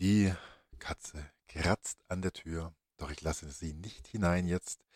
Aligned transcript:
Die 0.00 0.32
Katze 0.78 1.30
kratzt 1.46 1.98
an 2.08 2.22
der 2.22 2.32
Tür, 2.32 2.72
doch 2.96 3.10
ich 3.10 3.20
lasse 3.20 3.50
sie 3.50 3.74
nicht 3.74 4.06
hinein 4.06 4.46
jetzt, 4.46 4.86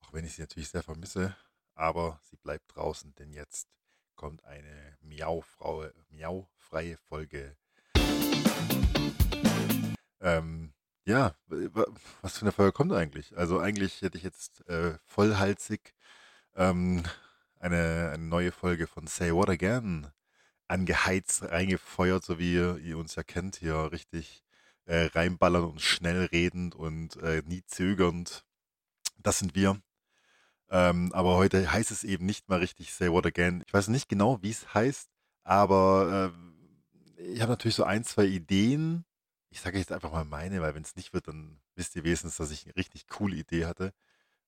auch 0.00 0.14
wenn 0.14 0.24
ich 0.24 0.36
sie 0.36 0.40
natürlich 0.40 0.70
sehr 0.70 0.82
vermisse, 0.82 1.36
aber 1.74 2.18
sie 2.22 2.36
bleibt 2.36 2.74
draußen, 2.74 3.14
denn 3.16 3.34
jetzt 3.34 3.68
kommt 4.14 4.42
eine 4.44 4.96
miaufreie 5.02 5.92
miaufreie 6.08 6.96
Folge. 6.96 7.54
Ähm, 10.22 10.72
ja, 11.04 11.34
was 12.22 12.38
für 12.38 12.46
eine 12.46 12.52
Folge 12.52 12.72
kommt 12.72 12.94
eigentlich? 12.94 13.36
Also 13.36 13.60
eigentlich 13.60 14.00
hätte 14.00 14.16
ich 14.16 14.24
jetzt 14.24 14.66
äh, 14.70 14.96
vollhalsig 15.04 15.92
ähm, 16.54 17.02
eine, 17.58 18.10
eine 18.14 18.24
neue 18.24 18.52
Folge 18.52 18.86
von 18.86 19.06
Say 19.06 19.34
What 19.34 19.50
Again 19.50 20.10
angeheizt, 20.66 21.42
reingefeuert, 21.42 22.24
so 22.24 22.38
wie 22.38 22.54
ihr, 22.54 22.78
ihr 22.78 22.96
uns 22.96 23.16
ja 23.16 23.22
kennt, 23.22 23.56
hier 23.56 23.92
richtig 23.92 24.45
äh, 24.86 25.06
reinballern 25.06 25.64
und 25.64 25.80
schnell 25.80 26.26
redend 26.26 26.74
und 26.74 27.16
äh, 27.16 27.42
nie 27.46 27.64
zögernd. 27.66 28.44
Das 29.18 29.38
sind 29.38 29.54
wir. 29.54 29.80
Ähm, 30.70 31.12
aber 31.12 31.36
heute 31.36 31.70
heißt 31.72 31.90
es 31.90 32.04
eben 32.04 32.26
nicht 32.26 32.48
mal 32.48 32.58
richtig 32.58 32.92
Say 32.92 33.10
What 33.10 33.26
Again. 33.26 33.62
Ich 33.66 33.74
weiß 33.74 33.88
nicht 33.88 34.08
genau, 34.08 34.42
wie 34.42 34.50
es 34.50 34.74
heißt, 34.74 35.08
aber 35.44 36.32
äh, 37.18 37.22
ich 37.22 37.40
habe 37.40 37.52
natürlich 37.52 37.76
so 37.76 37.84
ein, 37.84 38.04
zwei 38.04 38.24
Ideen. 38.24 39.04
Ich 39.50 39.60
sage 39.60 39.78
jetzt 39.78 39.92
einfach 39.92 40.12
mal 40.12 40.24
meine, 40.24 40.60
weil 40.60 40.74
wenn 40.74 40.82
es 40.82 40.96
nicht 40.96 41.12
wird, 41.12 41.28
dann 41.28 41.60
wisst 41.76 41.96
ihr 41.96 42.04
wenigstens, 42.04 42.36
dass 42.36 42.50
ich 42.50 42.64
eine 42.64 42.76
richtig 42.76 43.06
coole 43.08 43.36
Idee 43.36 43.66
hatte. 43.66 43.92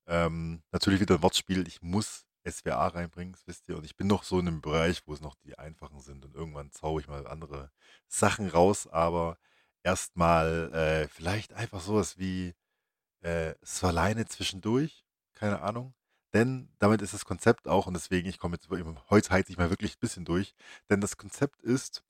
Ähm, 0.06 0.62
natürlich 0.72 1.00
wieder 1.00 1.16
ein 1.16 1.22
Wortspiel. 1.22 1.66
Ich 1.68 1.82
muss 1.82 2.26
SWA 2.48 2.88
reinbringen, 2.88 3.32
das 3.32 3.46
wisst 3.46 3.68
ihr. 3.68 3.76
Und 3.76 3.84
ich 3.84 3.96
bin 3.96 4.06
noch 4.06 4.24
so 4.24 4.38
in 4.40 4.48
einem 4.48 4.60
Bereich, 4.60 5.02
wo 5.06 5.12
es 5.12 5.20
noch 5.20 5.34
die 5.36 5.58
einfachen 5.58 6.00
sind. 6.00 6.24
Und 6.24 6.34
irgendwann 6.34 6.70
zauber 6.72 7.00
ich 7.00 7.08
mal 7.08 7.26
andere 7.26 7.70
Sachen 8.06 8.48
raus. 8.48 8.86
Aber 8.86 9.38
erstmal 9.82 10.72
äh, 10.72 11.08
vielleicht 11.08 11.52
einfach 11.54 11.80
sowas 11.80 12.18
wie 12.18 12.54
äh, 13.22 13.54
alleine 13.82 14.26
zwischendurch. 14.26 15.04
Keine 15.34 15.62
Ahnung. 15.62 15.94
Denn 16.34 16.70
damit 16.78 17.02
ist 17.02 17.14
das 17.14 17.24
Konzept 17.24 17.68
auch, 17.68 17.86
und 17.86 17.94
deswegen, 17.94 18.28
ich 18.28 18.38
komme 18.38 18.56
jetzt, 18.56 18.68
heute 19.10 19.30
heize 19.30 19.50
ich 19.50 19.58
mal 19.58 19.70
wirklich 19.70 19.94
ein 19.94 20.00
bisschen 20.00 20.24
durch, 20.24 20.54
denn 20.90 21.00
das 21.00 21.16
Konzept 21.16 21.62
ist, 21.62 22.02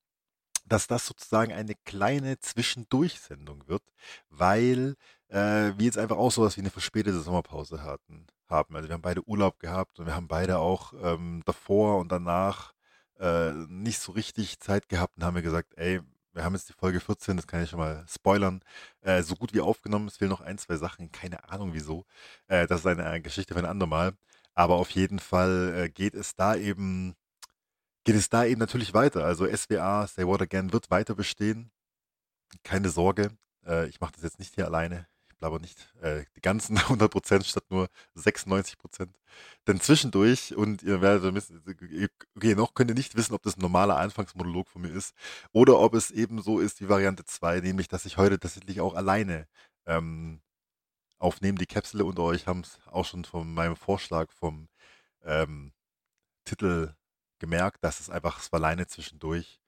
dass 0.66 0.86
das 0.86 1.06
sozusagen 1.06 1.52
eine 1.52 1.75
kleine 1.84 2.38
Zwischendurchsendung 2.41 3.69
wird, 3.69 3.82
weil 4.28 4.97
äh, 5.28 5.72
wir 5.77 5.86
jetzt 5.86 5.98
einfach 5.98 6.16
auch 6.16 6.32
sowas 6.32 6.56
wie 6.56 6.60
eine 6.60 6.70
verspätete 6.70 7.20
Sommerpause 7.20 7.82
hatten, 7.82 8.27
haben. 8.48 8.77
Also 8.77 8.88
wir 8.88 8.94
haben 8.94 9.03
beide 9.03 9.27
Urlaub 9.27 9.58
gehabt 9.60 9.98
und 9.98 10.06
wir 10.06 10.14
haben 10.14 10.28
beide 10.28 10.58
auch 10.58 10.92
ähm, 11.03 11.42
davor 11.47 11.98
und 11.98 12.10
danach 12.12 12.75
äh, 13.19 13.53
nicht 13.69 13.98
so 14.00 14.12
richtig 14.12 14.60
Zeit 14.60 14.88
gehabt 14.88 15.16
und 15.16 15.25
haben 15.25 15.36
wir 15.36 15.42
gesagt, 15.42 15.75
ey, 15.77 16.00
wir 16.39 16.44
haben 16.44 16.55
jetzt 16.55 16.69
die 16.69 16.75
Folge 16.75 17.00
14, 17.00 17.36
das 17.36 17.47
kann 17.47 17.62
ich 17.62 17.70
schon 17.70 17.81
mal 17.81 18.05
spoilern, 18.08 18.62
äh, 19.03 19.22
so 19.22 19.34
gut 19.34 19.53
wie 19.55 19.61
aufgenommen. 19.61 20.08
Es 20.08 20.17
fehlen 20.19 20.31
noch 20.31 20.41
ein, 20.41 20.56
zwei 20.56 20.77
Sachen, 20.77 21.12
keine 21.12 21.48
Ahnung 21.50 21.75
wieso. 21.75 22.06
Äh, 22.47 22.67
das 22.69 22.81
ist 22.81 22.86
eine, 22.86 23.05
eine 23.05 23.20
Geschichte 23.20 23.55
für 23.55 23.61
ein 23.61 23.67
andermal. 23.67 24.12
Aber 24.55 24.77
auf 24.77 24.91
jeden 24.91 25.19
Fall 25.19 25.75
äh, 25.77 25.89
geht 25.91 26.14
es 26.14 26.36
da 26.36 26.55
eben, 26.55 27.16
geht 28.05 28.16
es 28.16 28.31
da 28.31 28.44
eben 28.44 28.61
natürlich 28.61 28.94
weiter. 28.94 29.25
Also 29.25 29.47
SWA, 29.47 30.06
Say 30.06 30.27
What 30.27 30.42
Again, 30.42 30.72
wird 30.72 30.91
weiter 30.91 31.14
bestehen. 31.14 31.70
Keine 32.62 32.91
Sorge. 32.91 33.31
Äh, 33.66 33.89
ich 33.89 34.00
mache 34.00 34.12
das 34.12 34.22
jetzt 34.22 34.39
nicht 34.39 34.55
hier 34.55 34.66
alleine 34.66 35.06
aber 35.44 35.58
nicht 35.58 35.92
äh, 36.00 36.25
die 36.36 36.41
ganzen 36.41 36.78
100% 36.78 37.44
statt 37.44 37.64
nur 37.70 37.89
96%. 38.17 39.08
Denn 39.67 39.81
zwischendurch, 39.81 40.55
und 40.56 40.83
ihr 40.83 41.00
werdet 41.00 41.34
wissen, 41.34 41.62
okay, 42.36 42.55
noch 42.55 42.75
könnt 42.75 42.91
ihr 42.91 42.94
nicht 42.94 43.17
wissen, 43.17 43.34
ob 43.34 43.42
das 43.42 43.56
ein 43.56 43.61
normaler 43.62 43.98
Anfangsmonolog 43.98 44.69
von 44.69 44.83
mir 44.83 44.91
ist 44.92 45.14
oder 45.53 45.78
ob 45.78 45.94
es 45.94 46.11
eben 46.11 46.42
so 46.42 46.61
ist 46.61 46.81
wie 46.81 46.89
Variante 46.89 47.25
2, 47.25 47.61
nämlich, 47.61 47.89
dass 47.89 48.06
ich 48.06 48.16
heute 48.16 48.39
tatsächlich 48.39 48.81
auch 48.81 48.94
alleine 48.94 49.47
ähm, 49.86 50.41
aufnehme. 51.19 51.59
Die 51.59 51.66
Kapsel 51.66 52.03
unter 52.03 52.22
euch 52.22 52.47
haben 52.47 52.61
es 52.61 52.78
auch 52.86 53.05
schon 53.05 53.25
von 53.25 53.53
meinem 53.53 53.77
Vorschlag 53.77 54.33
vom 54.33 54.69
ähm, 55.25 55.72
Titel 56.44 56.94
gemerkt, 57.38 57.84
dass 57.84 58.00
es 58.00 58.10
einfach, 58.10 58.41
es 58.41 58.53
war 58.53 58.60
alleine 58.60 58.87
zwischendurch, 58.87 59.60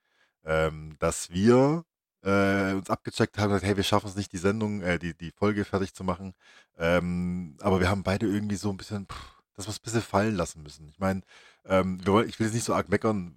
ähm, 0.45 0.97
dass 0.99 1.31
wir 1.31 1.85
äh, 2.23 2.75
uns 2.75 2.91
abgecheckt 2.91 3.39
haben, 3.39 3.49
gesagt, 3.49 3.65
hey, 3.65 3.77
wir 3.77 3.85
schaffen 3.85 4.09
es 4.09 4.17
nicht, 4.17 4.33
die 4.33 4.39
Sendung, 4.39 4.83
äh, 4.83 4.99
die, 4.99 5.15
die 5.17 5.31
Folge 5.33 5.65
fertig 5.65 5.95
zu 5.95 6.05
machen. 6.05 6.35
Ähm, 6.79 7.57
aber 7.61 7.81
wir 7.81 7.89
haben 7.91 8.03
beide 8.03 8.27
irgendwie 8.27 8.57
so 8.57 8.71
ein 8.71 8.77
bisschen, 8.77 9.07
pff, 9.07 9.41
das 9.57 9.69
was 9.69 9.79
ein 9.79 9.83
bisschen 9.83 10.03
fallen 10.03 10.37
lassen 10.37 10.63
müssen. 10.63 10.89
Ich 10.89 10.99
meine, 10.99 11.23
ähm, 11.65 11.99
ich 12.01 12.07
will 12.07 12.47
jetzt 12.47 12.55
nicht 12.55 12.65
so 12.65 12.75
arg 12.75 12.89
meckern, 12.89 13.37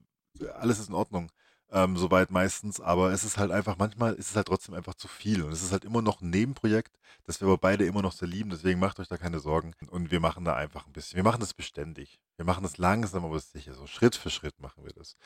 alles 0.56 0.80
ist 0.80 0.90
in 0.90 0.96
Ordnung. 0.96 1.32
Ähm, 1.72 1.98
soweit 1.98 2.30
meistens, 2.30 2.80
aber 2.80 3.12
es 3.14 3.24
ist 3.24 3.40
halt 3.40 3.50
einfach, 3.50 3.78
manchmal 3.78 4.14
ist 4.14 4.30
es 4.30 4.36
halt 4.36 4.46
trotzdem 4.46 4.76
einfach 4.76 4.94
zu 4.94 5.08
viel 5.08 5.42
und 5.42 5.52
es 5.52 5.64
ist 5.64 5.72
halt 5.72 5.86
immer 5.86 6.04
noch 6.04 6.22
ein 6.22 6.30
Nebenprojekt, 6.30 7.00
das 7.24 7.42
wir 7.42 7.48
aber 7.48 7.58
beide 7.58 7.84
immer 7.86 8.04
noch 8.04 8.12
sehr 8.12 8.28
lieben, 8.28 8.52
deswegen 8.52 8.80
macht 8.80 9.00
euch 9.00 9.08
da 9.08 9.18
keine 9.18 9.40
Sorgen 9.40 9.74
und 9.90 10.12
wir 10.12 10.20
machen 10.20 10.46
da 10.46 10.56
einfach 10.56 10.86
ein 10.86 10.94
bisschen, 10.94 11.16
wir 11.16 11.24
machen 11.24 11.40
das 11.40 11.56
beständig, 11.56 12.20
wir 12.38 12.46
machen 12.46 12.62
das 12.62 12.78
langsam, 12.78 13.26
aber 13.26 13.40
sicher, 13.40 13.74
so 13.74 13.88
Schritt 13.88 14.16
für 14.16 14.30
Schritt 14.30 14.60
machen 14.60 14.84
wir 14.86 14.94
das, 14.94 15.18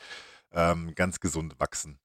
ähm, 0.52 0.94
ganz 0.94 1.20
gesund 1.20 1.60
wachsen. 1.60 1.98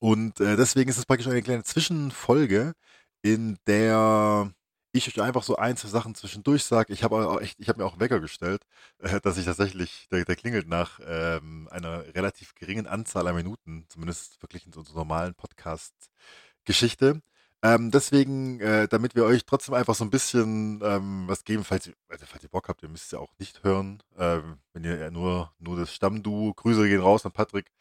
Und 0.00 0.40
äh, 0.40 0.56
deswegen 0.56 0.90
ist 0.90 0.98
es 0.98 1.06
praktisch 1.06 1.28
eine 1.28 1.42
kleine 1.42 1.64
Zwischenfolge, 1.64 2.74
in 3.22 3.58
der 3.66 4.52
ich 4.94 5.08
euch 5.08 5.20
einfach 5.20 5.42
so 5.42 5.56
ein, 5.56 5.76
zwei 5.76 5.88
Sachen 5.88 6.14
zwischendurch 6.14 6.64
sage. 6.64 6.92
Ich 6.92 7.02
habe 7.02 7.40
hab 7.42 7.76
mir 7.76 7.84
auch 7.84 7.92
einen 7.92 8.00
Wecker 8.00 8.20
gestellt, 8.20 8.64
äh, 8.98 9.20
dass 9.22 9.38
ich 9.38 9.44
tatsächlich, 9.44 10.06
der, 10.10 10.24
der 10.24 10.36
klingelt 10.36 10.68
nach 10.68 11.00
ähm, 11.04 11.68
einer 11.70 12.04
relativ 12.14 12.54
geringen 12.54 12.86
Anzahl 12.86 13.26
an 13.26 13.34
Minuten, 13.34 13.86
zumindest 13.88 14.36
verglichen 14.38 14.72
zu 14.72 14.80
unserer 14.80 14.98
normalen 14.98 15.34
Podcast-Geschichte. 15.34 17.20
Ähm, 17.62 17.90
deswegen, 17.90 18.60
äh, 18.60 18.86
damit 18.88 19.14
wir 19.14 19.24
euch 19.24 19.46
trotzdem 19.46 19.74
einfach 19.74 19.94
so 19.94 20.04
ein 20.04 20.10
bisschen 20.10 20.80
ähm, 20.84 21.24
was 21.26 21.44
geben, 21.44 21.64
falls 21.64 21.86
ihr, 21.86 21.94
also 22.08 22.26
falls 22.26 22.44
ihr 22.44 22.50
Bock 22.50 22.68
habt, 22.68 22.82
ihr 22.82 22.90
müsst 22.90 23.06
es 23.06 23.10
ja 23.12 23.18
auch 23.18 23.32
nicht 23.38 23.64
hören, 23.64 24.02
ähm, 24.18 24.58
wenn 24.74 24.84
ihr 24.84 25.10
nur, 25.10 25.52
nur 25.58 25.78
das 25.78 25.94
Stammduo, 25.94 26.52
Grüße 26.54 26.86
gehen 26.86 27.00
raus 27.00 27.24
an 27.24 27.32
Patrick, 27.32 27.72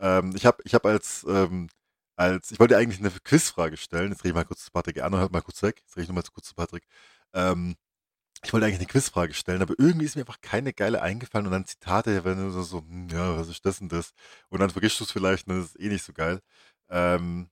ähm, 0.00 0.34
ich 0.36 0.46
habe 0.46 0.62
ich 0.64 0.74
hab 0.74 0.86
als, 0.86 1.24
ähm, 1.28 1.68
als, 2.16 2.50
ich 2.52 2.60
wollte 2.60 2.76
eigentlich 2.76 3.00
eine 3.00 3.10
Quizfrage 3.10 3.76
stellen. 3.78 4.12
Jetzt 4.12 4.20
rede 4.24 4.30
ich 4.30 4.34
mal 4.34 4.44
kurz 4.44 4.64
zu 4.64 4.70
Patrick 4.72 5.02
an 5.02 5.14
hört 5.16 5.32
mal 5.32 5.42
kurz 5.42 5.62
weg. 5.62 5.80
Jetzt 5.82 5.96
rede 5.96 6.04
ich 6.04 6.08
nochmal 6.08 6.24
kurz 6.34 6.48
zu 6.48 6.54
Patrick. 6.54 6.86
Ähm, 7.34 7.76
ich 8.44 8.52
wollte 8.52 8.66
eigentlich 8.66 8.78
eine 8.80 8.86
Quizfrage 8.88 9.34
stellen, 9.34 9.62
aber 9.62 9.74
irgendwie 9.78 10.06
ist 10.06 10.16
mir 10.16 10.22
einfach 10.22 10.40
keine 10.40 10.72
geile 10.72 11.02
eingefallen 11.02 11.46
und 11.46 11.52
dann 11.52 11.66
Zitate, 11.66 12.24
wenn 12.24 12.38
du 12.38 12.50
so, 12.50 12.62
so 12.62 12.80
hm, 12.80 13.08
ja, 13.10 13.36
was 13.38 13.48
ist 13.48 13.66
das 13.66 13.80
und 13.80 13.92
das? 13.92 14.12
Und 14.50 14.60
dann 14.60 14.70
vergisst 14.70 15.00
du 15.00 15.04
es 15.04 15.12
vielleicht 15.12 15.46
und 15.48 15.54
dann 15.54 15.62
ist 15.64 15.70
es 15.76 15.80
eh 15.80 15.88
nicht 15.88 16.04
so 16.04 16.12
geil. 16.14 16.40
Ähm, 16.90 17.50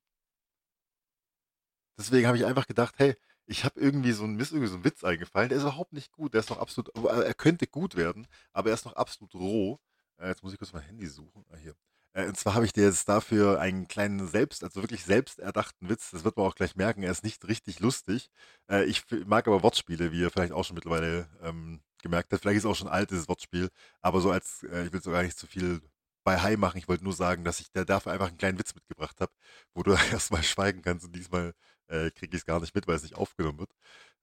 deswegen 1.98 2.26
habe 2.26 2.36
ich 2.38 2.46
einfach 2.46 2.66
gedacht, 2.66 2.94
hey, 2.98 3.14
ich 3.46 3.64
habe 3.64 3.80
irgendwie 3.80 4.12
so 4.12 4.24
ein, 4.24 4.38
ist 4.38 4.52
irgendwie 4.52 4.70
so 4.70 4.76
ein 4.76 4.84
Witz 4.84 5.04
eingefallen, 5.04 5.48
der 5.48 5.58
ist 5.58 5.64
überhaupt 5.64 5.92
nicht 5.92 6.12
gut, 6.12 6.34
der 6.34 6.40
ist 6.40 6.50
noch 6.50 6.58
absolut, 6.58 6.94
er 6.96 7.34
könnte 7.34 7.66
gut 7.66 7.96
werden, 7.96 8.26
aber 8.52 8.70
er 8.70 8.74
ist 8.74 8.84
noch 8.84 8.94
absolut 8.94 9.34
roh. 9.34 9.78
Äh, 10.18 10.28
jetzt 10.28 10.42
muss 10.42 10.52
ich 10.52 10.58
kurz 10.58 10.72
mein 10.72 10.82
Handy 10.82 11.06
suchen. 11.06 11.44
Ah, 11.50 11.56
hier. 11.56 11.74
Äh, 12.18 12.26
und 12.28 12.36
zwar 12.36 12.54
habe 12.54 12.66
ich 12.66 12.72
dir 12.72 12.84
jetzt 12.84 13.08
dafür 13.08 13.60
einen 13.60 13.88
kleinen 13.88 14.26
selbst, 14.26 14.64
also 14.64 14.82
wirklich 14.82 15.04
selbst 15.04 15.38
erdachten 15.38 15.88
Witz. 15.88 16.10
Das 16.10 16.24
wird 16.24 16.36
man 16.36 16.46
auch 16.46 16.54
gleich 16.54 16.76
merken. 16.76 17.02
Er 17.02 17.10
ist 17.12 17.24
nicht 17.24 17.46
richtig 17.48 17.80
lustig. 17.80 18.30
Äh, 18.70 18.84
ich 18.84 19.04
mag 19.26 19.46
aber 19.46 19.62
Wortspiele, 19.62 20.12
wie 20.12 20.20
ihr 20.20 20.30
vielleicht 20.30 20.52
auch 20.52 20.64
schon 20.64 20.74
mittlerweile 20.74 21.28
ähm, 21.42 21.80
gemerkt 22.02 22.32
habt. 22.32 22.42
Vielleicht 22.42 22.58
ist 22.58 22.66
auch 22.66 22.76
schon 22.76 22.88
alt, 22.88 23.10
dieses 23.10 23.28
Wortspiel. 23.28 23.70
Aber 24.02 24.20
so 24.20 24.30
als, 24.30 24.64
äh, 24.64 24.86
ich 24.86 24.92
will 24.92 25.02
so 25.02 25.10
gar 25.12 25.22
nicht 25.22 25.38
zu 25.38 25.46
viel 25.46 25.80
bei 26.24 26.38
Hi 26.40 26.56
machen. 26.56 26.78
Ich 26.78 26.88
wollte 26.88 27.04
nur 27.04 27.12
sagen, 27.14 27.44
dass 27.44 27.60
ich 27.60 27.70
da 27.72 27.84
dafür 27.84 28.12
einfach 28.12 28.28
einen 28.28 28.38
kleinen 28.38 28.58
Witz 28.58 28.74
mitgebracht 28.74 29.20
habe, 29.20 29.32
wo 29.74 29.82
du 29.82 29.92
erstmal 30.12 30.42
schweigen 30.42 30.82
kannst 30.82 31.06
und 31.06 31.14
diesmal 31.14 31.54
äh, 31.88 32.10
kriege 32.10 32.36
ich 32.36 32.42
es 32.42 32.46
gar 32.46 32.60
nicht 32.60 32.74
mit, 32.74 32.86
weil 32.88 32.96
es 32.96 33.02
nicht 33.02 33.16
aufgenommen 33.16 33.58
wird, 33.60 33.72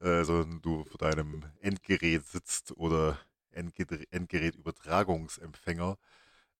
äh, 0.01 0.23
sondern 0.23 0.61
du 0.61 0.83
vor 0.85 0.97
deinem 0.97 1.43
Endgerät 1.61 2.25
sitzt 2.27 2.71
oder 2.77 3.19
Endgerät-Übertragungsempfänger 3.51 5.97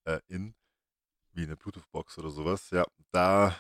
äh, 0.06 0.20
in 0.28 0.56
wie 1.36 1.44
eine 1.44 1.58
Bluetooth-Box 1.58 2.18
oder 2.18 2.30
sowas, 2.30 2.70
ja, 2.72 2.86
da, 3.12 3.56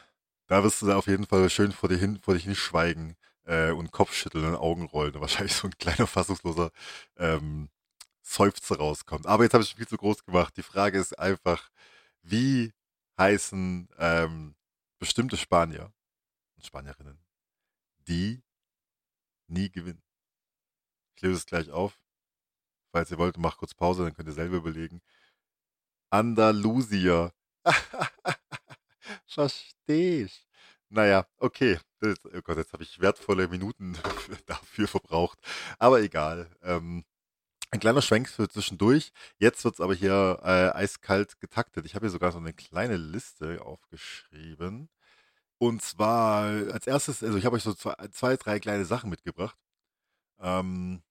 da 0.47 0.63
wirst 0.63 0.81
du 0.81 0.87
da 0.87 0.97
auf 0.97 1.07
jeden 1.07 1.25
Fall 1.25 1.49
schön 1.49 1.72
vor 1.72 1.89
dir 1.89 1.97
hin, 1.97 2.19
vor 2.22 2.33
dich 2.33 2.45
hinschweigen 2.45 3.16
äh, 3.45 3.72
und 3.72 3.91
Kopfschütteln 3.91 4.45
und 4.45 4.55
Augen 4.55 4.85
rollen 4.85 5.13
und 5.16 5.22
wahrscheinlich 5.22 5.55
so 5.55 5.67
ein 5.67 5.77
kleiner 5.77 6.07
fassungsloser 6.07 6.72
ähm, 7.17 7.69
Seufzer 8.22 8.77
rauskommt. 8.77 9.27
Aber 9.27 9.43
jetzt 9.43 9.53
habe 9.53 9.63
ich 9.63 9.69
schon 9.69 9.77
viel 9.77 9.87
zu 9.87 9.97
groß 9.97 10.25
gemacht. 10.25 10.57
Die 10.57 10.63
Frage 10.63 10.99
ist 10.99 11.17
einfach, 11.19 11.69
wie 12.23 12.73
heißen 13.19 13.89
ähm, 13.97 14.55
bestimmte 14.99 15.37
Spanier 15.37 15.93
und 16.55 16.66
Spanierinnen, 16.66 17.19
die 18.07 18.41
nie 19.47 19.69
gewinnen? 19.69 20.01
Ich 21.16 21.21
löse 21.21 21.37
es 21.37 21.45
gleich 21.45 21.71
auf. 21.71 21.99
Falls 22.91 23.11
ihr 23.11 23.17
wollt, 23.17 23.37
macht 23.37 23.57
kurz 23.57 23.73
Pause, 23.73 24.03
dann 24.03 24.13
könnt 24.13 24.29
ihr 24.29 24.33
selber 24.33 24.57
überlegen. 24.57 25.01
Andalusier. 26.09 27.31
Verstehe 29.28 30.26
ich. 30.26 30.47
Naja, 30.90 31.26
okay. 31.38 31.79
Das, 32.00 32.17
oh 32.26 32.41
Gott, 32.44 32.58
jetzt 32.58 32.73
habe 32.73 32.84
ich 32.84 33.00
wertvolle 33.00 33.47
Minuten 33.47 33.97
dafür 34.46 34.88
verbraucht. 34.88 35.40
Aber 35.79 36.02
egal. 36.02 36.50
Ähm, 36.62 37.03
ein 37.72 37.79
kleiner 37.79 38.02
Schwenk 38.02 38.29
für 38.29 38.47
zwischendurch. 38.47 39.12
Jetzt 39.40 39.64
wird 39.66 39.76
es 39.76 39.82
aber 39.82 39.94
hier 39.96 40.40
äh, 40.44 40.70
eiskalt 40.78 41.40
getaktet. 41.40 41.85
Ich 41.85 41.96
habe 41.96 42.06
hier 42.06 42.12
sogar 42.12 42.32
so 42.32 42.38
eine 42.38 42.53
kleine 42.53 42.97
Liste 42.97 43.62
aufgeschrieben. 43.62 44.90
Und 45.58 45.82
zwar 45.82 46.46
als 46.73 46.88
erstes, 46.88 47.23
also 47.23 47.38
ich 47.38 47.46
habe 47.46 47.56
euch 47.56 47.64
so 47.64 47.73
zwei, 47.73 47.96
zwei, 48.12 48.38
drei 48.38 48.59
kleine 48.59 48.85
Sachen 48.85 49.09
mitgebracht. 49.09 49.58
Ähm, 50.40 51.02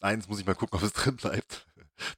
eins 0.00 0.28
muss 0.28 0.40
ich 0.40 0.46
mal 0.46 0.54
gucken, 0.54 0.78
ob 0.78 0.84
es 0.84 0.92
drin 0.94 1.16
bleibt. 1.16 1.66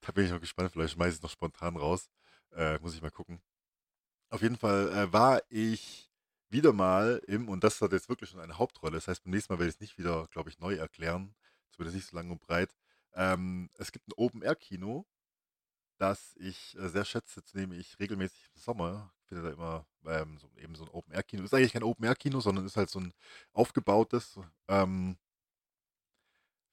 da 0.03 0.13
bin 0.13 0.25
ich 0.27 0.31
mal 0.33 0.41
gespannt, 0.41 0.73
vielleicht 0.73 0.95
schmeiße 0.95 1.11
ich 1.11 1.17
es 1.17 1.23
noch 1.23 1.31
spontan 1.31 1.77
raus. 1.77 2.09
Äh, 2.53 2.79
muss 2.81 2.95
ich 2.95 3.03
mal 3.03 3.11
gucken. 3.11 3.41
Auf 4.31 4.43
jeden 4.43 4.57
Fall 4.57 4.89
äh, 4.93 5.13
war 5.13 5.43
ich 5.49 6.11
wieder 6.51 6.73
mal 6.73 7.23
im, 7.27 7.49
und 7.49 7.65
das 7.65 7.81
hat 7.81 7.93
jetzt 7.93 8.09
wirklich 8.09 8.31
schon 8.31 8.41
eine 8.41 8.59
Hauptrolle, 8.59 8.95
das 8.95 9.09
heißt, 9.09 9.25
beim 9.25 9.33
nächsten 9.33 9.53
Mal 9.53 9.59
werde 9.59 9.69
ich 9.71 9.77
es 9.77 9.81
nicht 9.81 9.99
wieder, 9.99 10.27
glaube 10.29 10.51
ich, 10.51 10.59
neu 10.59 10.75
erklären, 10.75 11.35
zumindest 11.71 11.97
nicht 11.97 12.09
so 12.09 12.17
lang 12.17 12.31
und 12.31 12.41
breit. 12.41 12.75
Ähm, 13.15 13.71
es 13.75 13.93
gibt 13.93 14.09
ein 14.09 14.13
Open-Air-Kino, 14.17 15.07
das 15.99 16.37
ich 16.39 16.77
äh, 16.79 16.89
sehr 16.89 17.05
schätze, 17.05 17.43
zu 17.45 17.57
dem 17.57 17.73
ich 17.73 17.99
regelmäßig 18.01 18.51
im 18.55 18.61
Sommer, 18.61 19.13
ich 19.23 19.29
finde 19.29 19.45
da 19.45 19.51
immer 19.51 19.87
ähm, 20.07 20.39
so, 20.39 20.51
eben 20.57 20.75
so 20.77 20.85
ein 20.85 20.91
Open-Air-Kino, 20.91 21.45
ist 21.45 21.55
eigentlich 21.55 21.73
kein 21.75 21.83
Open-Air-Kino, 21.83 22.41
sondern 22.41 22.67
ist 22.67 22.77
halt 22.77 22.91
so 22.91 23.01
ein 23.01 23.13
aufgebautes, 23.53 24.39
ähm, 24.69 25.19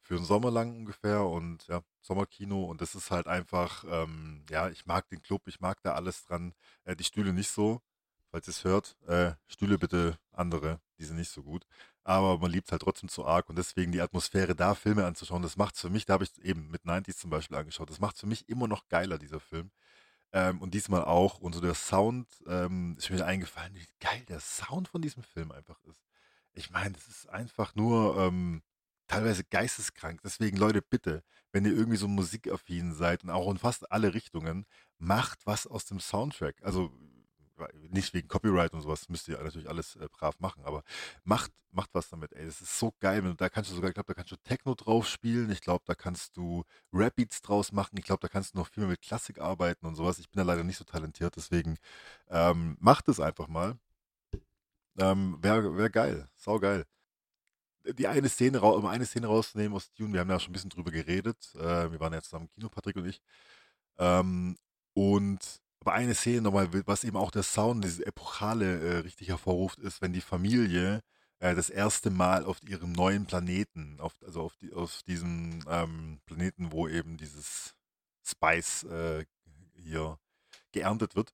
für 0.05 0.15
einen 0.15 0.25
Sommer 0.25 0.51
lang 0.51 0.75
ungefähr 0.75 1.25
und 1.25 1.65
ja, 1.67 1.81
Sommerkino 2.01 2.65
und 2.65 2.79
das 2.79 2.93
ist 2.93 3.09
halt 3.09 3.27
einfach, 3.27 3.83
ähm, 3.89 4.45
ja, 4.51 4.69
ich 4.69 4.85
mag 4.85 5.09
den 5.09 5.23
Club, 5.23 5.47
ich 5.47 5.59
mag 5.61 5.81
da 5.81 5.93
alles 5.93 6.25
dran. 6.25 6.53
Äh, 6.83 6.95
die 6.95 7.03
Stühle 7.03 7.33
nicht 7.33 7.49
so, 7.49 7.81
falls 8.29 8.47
ihr 8.47 8.51
es 8.51 8.63
hört. 8.63 8.97
Äh, 9.07 9.31
Stühle 9.47 9.79
bitte 9.79 10.19
andere, 10.31 10.79
die 10.99 11.05
sind 11.05 11.17
nicht 11.17 11.31
so 11.31 11.41
gut. 11.41 11.65
Aber 12.03 12.37
man 12.37 12.51
liebt 12.51 12.71
halt 12.71 12.83
trotzdem 12.83 13.09
zu 13.09 13.25
arg 13.25 13.49
und 13.49 13.57
deswegen 13.57 13.91
die 13.91 14.01
Atmosphäre 14.01 14.55
da, 14.55 14.75
Filme 14.75 15.07
anzuschauen, 15.07 15.41
das 15.41 15.57
macht 15.57 15.75
für 15.75 15.89
mich, 15.89 16.05
da 16.05 16.13
habe 16.13 16.23
ich 16.23 16.37
eben 16.43 16.69
mit 16.69 16.83
90s 16.83 17.17
zum 17.17 17.31
Beispiel 17.31 17.57
angeschaut, 17.57 17.89
das 17.89 17.99
macht 17.99 18.19
für 18.19 18.27
mich 18.27 18.47
immer 18.47 18.67
noch 18.67 18.87
geiler, 18.89 19.17
dieser 19.17 19.39
Film. 19.39 19.71
Ähm, 20.33 20.61
und 20.61 20.75
diesmal 20.75 21.03
auch. 21.03 21.39
Und 21.39 21.53
so 21.53 21.61
der 21.61 21.73
Sound 21.73 22.27
ähm, 22.47 22.95
ist 22.99 23.09
mir 23.09 23.25
eingefallen, 23.25 23.73
wie 23.73 23.87
geil 23.99 24.23
der 24.27 24.39
Sound 24.39 24.87
von 24.89 25.01
diesem 25.01 25.23
Film 25.23 25.51
einfach 25.51 25.81
ist. 25.85 26.03
Ich 26.53 26.69
meine, 26.69 26.91
das 26.91 27.07
ist 27.07 27.29
einfach 27.29 27.73
nur, 27.75 28.17
ähm, 28.17 28.61
teilweise 29.07 29.43
geisteskrank. 29.43 30.21
Deswegen, 30.23 30.57
Leute, 30.57 30.81
bitte, 30.81 31.23
wenn 31.51 31.65
ihr 31.65 31.71
irgendwie 31.71 31.97
so 31.97 32.07
musikaffin 32.07 32.93
seid 32.93 33.23
und 33.23 33.29
auch 33.29 33.49
in 33.49 33.57
fast 33.57 33.91
alle 33.91 34.13
Richtungen, 34.13 34.65
macht 34.97 35.45
was 35.45 35.67
aus 35.67 35.85
dem 35.85 35.99
Soundtrack. 35.99 36.57
Also 36.61 36.91
nicht 37.89 38.13
wegen 38.13 38.27
Copyright 38.27 38.73
und 38.73 38.81
sowas, 38.81 39.07
müsst 39.09 39.27
ihr 39.27 39.41
natürlich 39.41 39.69
alles 39.69 39.95
äh, 39.95 40.07
brav 40.11 40.39
machen, 40.39 40.63
aber 40.65 40.83
macht, 41.23 41.51
macht 41.71 41.89
was 41.93 42.09
damit, 42.09 42.33
ey. 42.33 42.45
Das 42.45 42.61
ist 42.61 42.77
so 42.77 42.93
geil. 42.99 43.21
Da 43.37 43.49
kannst 43.49 43.71
du 43.71 43.75
sogar, 43.75 43.89
ich 43.89 43.93
glaube, 43.93 44.07
da 44.07 44.13
kannst 44.13 44.31
du 44.31 44.35
Techno 44.37 44.75
drauf 44.75 45.07
spielen. 45.07 45.49
Ich 45.49 45.61
glaube, 45.61 45.83
da 45.85 45.95
kannst 45.95 46.35
du 46.37 46.63
Rap-Beats 46.93 47.41
draus 47.41 47.71
machen. 47.71 47.97
Ich 47.97 48.05
glaube, 48.05 48.21
da 48.21 48.27
kannst 48.27 48.53
du 48.53 48.57
noch 48.57 48.67
viel 48.67 48.81
mehr 48.81 48.91
mit 48.91 49.01
Klassik 49.01 49.39
arbeiten 49.39 49.85
und 49.85 49.95
sowas. 49.95 50.19
Ich 50.19 50.29
bin 50.29 50.37
da 50.37 50.43
leider 50.43 50.63
nicht 50.63 50.77
so 50.77 50.83
talentiert, 50.83 51.35
deswegen 51.35 51.77
ähm, 52.29 52.77
macht 52.79 53.07
es 53.07 53.19
einfach 53.19 53.47
mal. 53.47 53.77
Ähm, 54.97 55.37
Wäre 55.41 55.77
wär 55.77 55.89
geil, 55.89 56.29
sau 56.35 56.59
geil 56.59 56.85
die 57.93 58.07
eine 58.07 58.29
Szene, 58.29 58.61
um 58.61 58.85
eine 58.85 59.05
Szene 59.05 59.27
rauszunehmen 59.27 59.73
aus 59.73 59.91
Dune, 59.93 60.13
wir 60.13 60.21
haben 60.21 60.29
ja 60.29 60.39
schon 60.39 60.51
ein 60.51 60.53
bisschen 60.53 60.69
drüber 60.69 60.91
geredet. 60.91 61.53
Äh, 61.55 61.91
wir 61.91 61.99
waren 61.99 62.13
ja 62.13 62.21
zusammen 62.21 62.45
im 62.45 62.51
Kino, 62.51 62.69
Patrick 62.69 62.95
und 62.95 63.05
ich. 63.05 63.21
Ähm, 63.97 64.57
und 64.93 65.61
aber 65.81 65.93
eine 65.93 66.15
Szene 66.15 66.41
nochmal, 66.41 66.67
was 66.87 67.03
eben 67.03 67.17
auch 67.17 67.29
der 67.29 67.43
Sound, 67.43 67.83
diese 67.83 68.05
Epochale 68.07 68.79
äh, 68.79 68.97
richtig 68.99 69.29
hervorruft, 69.29 69.77
ist, 69.79 70.01
wenn 70.01 70.13
die 70.13 70.21
Familie 70.21 71.01
äh, 71.39 71.53
das 71.53 71.69
erste 71.69 72.09
Mal 72.09 72.43
auf 72.43 72.57
ihrem 72.63 72.91
neuen 72.91 73.27
Planeten, 73.27 73.99
auf, 73.99 74.15
also 74.25 74.41
auf, 74.41 74.55
die, 74.57 74.73
auf 74.73 75.03
diesem 75.03 75.63
ähm, 75.69 76.19
Planeten, 76.25 76.71
wo 76.71 76.87
eben 76.87 77.17
dieses 77.17 77.75
Spice 78.23 78.83
äh, 78.85 79.25
hier 79.75 80.17
geerntet 80.71 81.15
wird. 81.15 81.33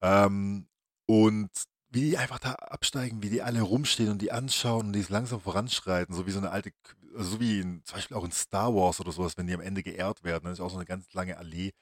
Ähm, 0.00 0.66
und 1.06 1.50
wie 1.92 2.00
die 2.10 2.18
einfach 2.18 2.38
da 2.38 2.52
absteigen, 2.54 3.22
wie 3.22 3.30
die 3.30 3.42
alle 3.42 3.60
rumstehen 3.62 4.10
und 4.10 4.22
die 4.22 4.32
anschauen 4.32 4.86
und 4.86 4.92
die 4.94 5.04
langsam 5.08 5.40
voranschreiten, 5.40 6.14
so 6.14 6.26
wie 6.26 6.30
so 6.30 6.38
eine 6.38 6.50
alte, 6.50 6.72
also 7.14 7.32
so 7.32 7.40
wie 7.40 7.60
in, 7.60 7.84
zum 7.84 7.96
Beispiel 7.96 8.16
auch 8.16 8.24
in 8.24 8.32
Star 8.32 8.74
Wars 8.74 8.98
oder 9.00 9.12
sowas, 9.12 9.36
wenn 9.36 9.46
die 9.46 9.54
am 9.54 9.60
Ende 9.60 9.82
geehrt 9.82 10.24
werden, 10.24 10.44
dann 10.44 10.52
ist 10.54 10.60
auch 10.60 10.70
so 10.70 10.76
eine 10.76 10.86
ganz 10.86 11.12
lange 11.12 11.36
Allee. 11.36 11.72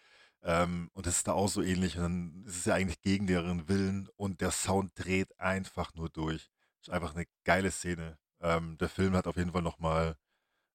Ähm, 0.42 0.90
und 0.94 1.06
das 1.06 1.18
ist 1.18 1.28
da 1.28 1.32
auch 1.32 1.48
so 1.48 1.62
ähnlich. 1.62 1.96
Und 1.96 2.02
dann 2.02 2.44
ist 2.46 2.56
es 2.56 2.64
ja 2.64 2.74
eigentlich 2.74 3.00
gegen 3.02 3.26
deren 3.26 3.68
Willen 3.68 4.08
und 4.16 4.40
der 4.40 4.50
Sound 4.50 4.92
dreht 4.96 5.38
einfach 5.38 5.94
nur 5.94 6.08
durch. 6.10 6.50
Ist 6.80 6.90
einfach 6.90 7.14
eine 7.14 7.26
geile 7.44 7.70
Szene. 7.70 8.18
Ähm, 8.40 8.78
der 8.78 8.88
Film 8.88 9.14
hat 9.14 9.26
auf 9.26 9.36
jeden 9.36 9.52
Fall 9.52 9.62
nochmal 9.62 10.16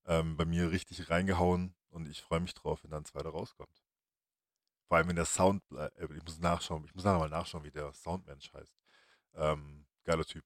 ähm, 0.08 0.38
bei 0.38 0.46
mir 0.46 0.72
richtig 0.72 1.10
reingehauen 1.10 1.76
und 1.90 2.08
ich 2.10 2.22
freue 2.22 2.40
mich 2.42 2.54
drauf, 2.54 2.84
wenn 2.84 2.92
dann 2.92 3.02
ein 3.04 3.06
zweiter 3.06 3.30
rauskommt. 3.30 3.84
Vor 4.88 4.98
allem, 4.98 5.10
wenn 5.10 5.16
der 5.16 5.26
Sound, 5.26 5.64
äh, 5.74 5.90
ich 6.16 6.24
muss 6.24 6.40
nachschauen, 6.40 6.86
ich 6.86 6.94
muss 6.96 7.04
nachher 7.04 7.20
mal 7.20 7.30
nachschauen, 7.30 7.64
wie 7.64 7.72
der 7.72 7.92
Soundmensch 7.94 8.54
heißt. 8.54 8.85
Ähm, 9.36 9.86
geiler 10.04 10.26
Typ. 10.26 10.44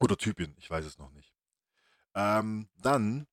Oder 0.00 0.16
Typin, 0.16 0.54
ich 0.58 0.70
weiß 0.70 0.84
es 0.84 0.98
noch 0.98 1.10
nicht. 1.12 1.32
Ähm, 2.14 2.68
dann, 2.82 3.26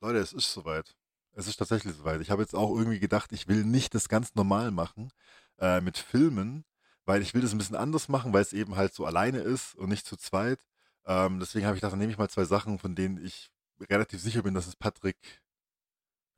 Leute, 0.00 0.18
es 0.18 0.32
ist 0.32 0.52
soweit. 0.52 0.96
Es 1.32 1.46
ist 1.46 1.56
tatsächlich 1.56 1.94
soweit. 1.96 2.20
Ich 2.20 2.30
habe 2.30 2.42
jetzt 2.42 2.54
auch 2.54 2.76
irgendwie 2.76 2.98
gedacht, 2.98 3.32
ich 3.32 3.48
will 3.48 3.64
nicht 3.64 3.94
das 3.94 4.08
ganz 4.08 4.34
normal 4.34 4.70
machen 4.70 5.12
äh, 5.58 5.80
mit 5.80 5.96
Filmen, 5.98 6.64
weil 7.04 7.22
ich 7.22 7.34
will 7.34 7.42
das 7.42 7.52
ein 7.52 7.58
bisschen 7.58 7.76
anders 7.76 8.08
machen, 8.08 8.32
weil 8.32 8.42
es 8.42 8.52
eben 8.52 8.76
halt 8.76 8.94
so 8.94 9.06
alleine 9.06 9.38
ist 9.38 9.74
und 9.76 9.88
nicht 9.88 10.06
zu 10.06 10.16
zweit. 10.16 10.60
Ähm, 11.06 11.40
deswegen 11.40 11.66
habe 11.66 11.76
ich 11.76 11.80
gedacht, 11.80 11.92
dann 11.92 11.98
nehme 11.98 12.12
ich 12.12 12.18
mal 12.18 12.28
zwei 12.28 12.44
Sachen, 12.44 12.78
von 12.78 12.94
denen 12.94 13.24
ich 13.24 13.50
relativ 13.88 14.20
sicher 14.20 14.42
bin, 14.42 14.54
dass 14.54 14.66
es 14.66 14.76
Patrick 14.76 15.16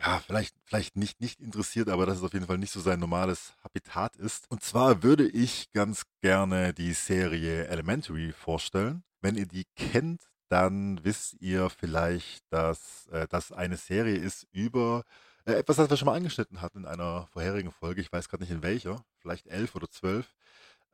ja, 0.02 0.18
vielleicht, 0.18 0.56
vielleicht 0.64 0.96
nicht, 0.96 1.20
nicht 1.20 1.40
interessiert, 1.40 1.88
aber 1.88 2.06
dass 2.06 2.18
es 2.18 2.24
auf 2.24 2.32
jeden 2.32 2.46
Fall 2.46 2.58
nicht 2.58 2.72
so 2.72 2.80
sein 2.80 2.98
normales 2.98 3.54
Habitat 3.62 4.16
ist. 4.16 4.50
Und 4.50 4.62
zwar 4.62 5.02
würde 5.02 5.28
ich 5.28 5.70
ganz 5.72 6.04
gerne 6.20 6.74
die 6.74 6.92
Serie 6.92 7.68
Elementary 7.68 8.32
vorstellen. 8.32 9.04
Wenn 9.20 9.36
ihr 9.36 9.46
die 9.46 9.64
kennt, 9.76 10.22
dann 10.48 11.02
wisst 11.04 11.36
ihr 11.40 11.70
vielleicht, 11.70 12.42
dass 12.50 13.06
äh, 13.12 13.28
das 13.28 13.52
eine 13.52 13.76
Serie 13.76 14.16
ist 14.16 14.46
über 14.52 15.04
äh, 15.46 15.52
etwas, 15.52 15.76
das 15.76 15.88
wir 15.88 15.96
schon 15.96 16.06
mal 16.06 16.16
angeschnitten 16.16 16.60
hatten 16.60 16.78
in 16.78 16.86
einer 16.86 17.28
vorherigen 17.28 17.70
Folge. 17.70 18.00
Ich 18.00 18.12
weiß 18.12 18.28
gerade 18.28 18.42
nicht 18.42 18.52
in 18.52 18.62
welcher, 18.62 19.04
vielleicht 19.18 19.46
elf 19.46 19.76
oder 19.76 19.88
zwölf, 19.88 20.34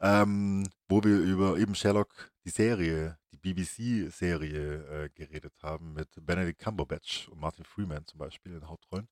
ähm, 0.01 0.69
wo 0.87 1.03
wir 1.03 1.19
über 1.19 1.57
eben 1.59 1.75
Sherlock, 1.75 2.31
die 2.45 2.51
Serie, 2.51 3.18
BBC-Serie 3.39 5.05
äh, 5.05 5.09
geredet 5.15 5.55
haben 5.63 5.95
mit 5.95 6.09
Benedict 6.25 6.59
Cumberbatch 6.61 7.29
und 7.29 7.41
Martin 7.41 7.65
Freeman 7.65 8.07
zum 8.07 8.19
Beispiel 8.19 8.55
in 8.55 8.69
Hauptrollen. 8.69 9.09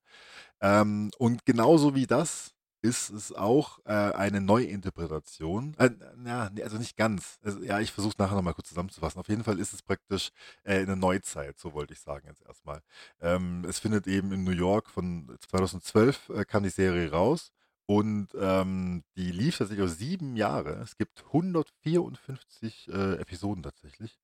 Ähm, 0.61 1.11
und 1.17 1.45
genauso 1.45 1.95
wie 1.95 2.07
das 2.07 2.53
ist 2.81 3.09
es 3.09 3.33
auch 3.33 3.79
äh, 3.85 3.91
eine 3.91 4.39
Neuinterpretation. 4.41 5.75
Äh, 5.77 5.91
ja, 6.25 6.51
also 6.63 6.77
nicht 6.77 6.95
ganz. 6.95 7.39
Also, 7.43 7.61
ja, 7.63 7.79
ich 7.79 7.91
versuche 7.91 8.15
nachher 8.17 8.35
nochmal 8.35 8.53
kurz 8.53 8.69
zusammenzufassen. 8.69 9.19
Auf 9.19 9.29
jeden 9.29 9.43
Fall 9.43 9.59
ist 9.59 9.73
es 9.73 9.81
praktisch 9.81 10.31
äh, 10.63 10.79
eine 10.81 10.95
Neuzeit, 10.95 11.57
so 11.59 11.73
wollte 11.73 11.93
ich 11.93 11.99
sagen 11.99 12.27
jetzt 12.27 12.45
erstmal. 12.45 12.81
Ähm, 13.19 13.65
es 13.67 13.79
findet 13.79 14.07
eben 14.07 14.31
in 14.31 14.43
New 14.43 14.51
York 14.51 14.89
von 14.89 15.35
2012 15.49 16.29
äh, 16.29 16.45
kam 16.45 16.63
die 16.63 16.69
Serie 16.69 17.11
raus 17.11 17.51
und 17.87 18.29
ähm, 18.39 19.03
die 19.15 19.31
lief 19.31 19.57
tatsächlich 19.57 19.85
auf 19.85 19.91
sieben 19.91 20.35
Jahre. 20.35 20.75
Es 20.81 20.97
gibt 20.97 21.23
154 21.27 22.89
äh, 22.89 23.13
Episoden 23.15 23.63
tatsächlich. 23.63 24.19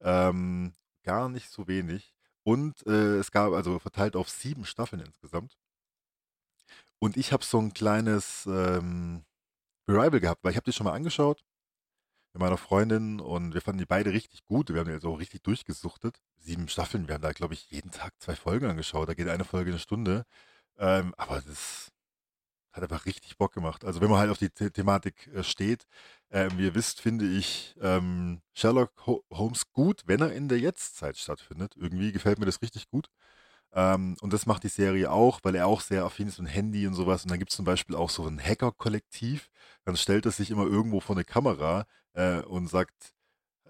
Ähm, 0.00 0.74
gar 1.02 1.28
nicht 1.28 1.50
so 1.50 1.68
wenig. 1.68 2.14
Und 2.42 2.86
äh, 2.86 3.18
es 3.18 3.30
gab 3.32 3.52
also 3.52 3.78
verteilt 3.78 4.16
auf 4.16 4.30
sieben 4.30 4.64
Staffeln 4.64 5.02
insgesamt. 5.02 5.56
Und 6.98 7.16
ich 7.16 7.32
habe 7.32 7.44
so 7.44 7.58
ein 7.58 7.72
kleines 7.74 8.46
ähm, 8.46 9.24
Revival 9.88 10.20
gehabt, 10.20 10.44
weil 10.44 10.52
ich 10.52 10.56
habe 10.56 10.64
die 10.64 10.72
schon 10.72 10.84
mal 10.84 10.94
angeschaut 10.94 11.44
mit 12.32 12.40
meiner 12.42 12.56
Freundin 12.58 13.20
und 13.20 13.54
wir 13.54 13.62
fanden 13.62 13.78
die 13.78 13.86
beide 13.86 14.12
richtig 14.12 14.44
gut. 14.44 14.70
Wir 14.70 14.80
haben 14.80 14.88
die 14.88 14.94
also 14.94 15.12
auch 15.14 15.18
richtig 15.18 15.42
durchgesuchtet. 15.42 16.20
Sieben 16.36 16.68
Staffeln, 16.68 17.08
wir 17.08 17.14
haben 17.14 17.22
da, 17.22 17.32
glaube 17.32 17.54
ich, 17.54 17.70
jeden 17.70 17.90
Tag 17.90 18.12
zwei 18.18 18.36
Folgen 18.36 18.66
angeschaut. 18.66 19.08
Da 19.08 19.14
geht 19.14 19.28
eine 19.28 19.44
Folge 19.44 19.70
eine 19.70 19.78
Stunde. 19.78 20.26
Ähm, 20.78 21.14
aber 21.16 21.40
das 21.40 21.90
hat 22.76 22.82
einfach 22.82 23.06
richtig 23.06 23.36
Bock 23.38 23.52
gemacht. 23.52 23.84
Also 23.84 24.00
wenn 24.00 24.10
man 24.10 24.18
halt 24.18 24.30
auf 24.30 24.38
die 24.38 24.50
The 24.54 24.70
Thematik 24.70 25.28
äh, 25.34 25.42
steht, 25.42 25.86
äh, 26.30 26.48
wie 26.56 26.64
ihr 26.66 26.74
wisst, 26.74 27.00
finde 27.00 27.26
ich 27.26 27.74
ähm, 27.80 28.42
Sherlock 28.54 28.92
Holmes 29.30 29.72
gut, 29.72 30.02
wenn 30.06 30.20
er 30.20 30.32
in 30.32 30.48
der 30.48 30.58
Jetztzeit 30.58 31.16
stattfindet. 31.16 31.74
Irgendwie 31.76 32.12
gefällt 32.12 32.38
mir 32.38 32.46
das 32.46 32.62
richtig 32.62 32.88
gut. 32.88 33.08
Ähm, 33.72 34.16
und 34.20 34.32
das 34.32 34.46
macht 34.46 34.64
die 34.64 34.68
Serie 34.68 35.10
auch, 35.10 35.40
weil 35.42 35.54
er 35.54 35.66
auch 35.66 35.80
sehr 35.80 36.04
affin 36.04 36.28
ist 36.28 36.38
mit 36.40 36.52
Handy 36.54 36.86
und 36.86 36.94
sowas. 36.94 37.24
Und 37.24 37.30
dann 37.30 37.38
gibt 37.38 37.50
es 37.52 37.56
zum 37.56 37.64
Beispiel 37.64 37.96
auch 37.96 38.10
so 38.10 38.26
ein 38.26 38.40
Hacker-Kollektiv. 38.42 39.50
Dann 39.84 39.96
stellt 39.96 40.26
er 40.26 40.32
sich 40.32 40.50
immer 40.50 40.64
irgendwo 40.64 41.00
vor 41.00 41.16
eine 41.16 41.24
Kamera 41.24 41.86
äh, 42.14 42.40
und 42.42 42.68
sagt, 42.68 43.15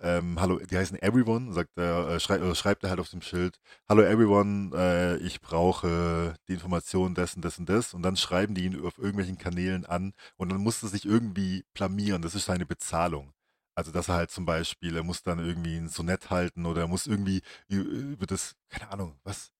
ähm, 0.03 0.41
hallo, 0.41 0.59
die 0.59 0.77
heißen 0.77 1.01
Everyone, 1.03 1.53
sagt 1.53 1.77
er, 1.77 2.09
äh, 2.09 2.21
schrei 2.21 2.37
äh, 2.37 2.55
schreibt 2.55 2.85
er 2.85 2.91
halt 2.91 3.01
auf 3.01 3.11
dem 3.11 3.23
Schild, 3.23 3.59
hallo 3.89 4.03
Everyone, 4.03 4.71
äh, 4.77 5.17
ich 5.19 5.41
brauche 5.41 6.35
die 6.49 6.55
Information 6.55 7.15
dessen, 7.15 7.43
dessen, 7.43 7.67
des 7.67 7.95
und 7.95 8.03
dann 8.03 8.17
schreiben 8.17 8.55
die 8.55 8.65
ihn 8.65 8.85
auf 8.85 8.99
irgendwelchen 8.99 9.39
Kanälen 9.39 9.87
an 9.87 10.13
und 10.37 10.51
dann 10.51 10.61
muss 10.61 10.83
er 10.83 10.89
sich 10.89 11.05
irgendwie 11.05 11.65
blamieren, 11.75 12.23
das 12.23 12.35
ist 12.35 12.47
seine 12.47 12.67
Bezahlung. 12.67 13.33
Also, 13.75 13.93
dass 13.93 14.09
er 14.09 14.15
halt 14.15 14.31
zum 14.31 14.47
Beispiel, 14.47 14.97
er 14.97 15.03
muss 15.03 15.23
dann 15.23 15.39
irgendwie 15.39 15.77
ein 15.77 15.89
Sonett 15.89 16.31
halten 16.31 16.65
oder 16.67 16.83
er 16.83 16.89
muss 16.89 17.07
irgendwie 17.07 17.43
über 17.69 18.27
das, 18.27 18.57
keine 18.71 18.91
Ahnung, 18.91 19.19
was? 19.23 19.51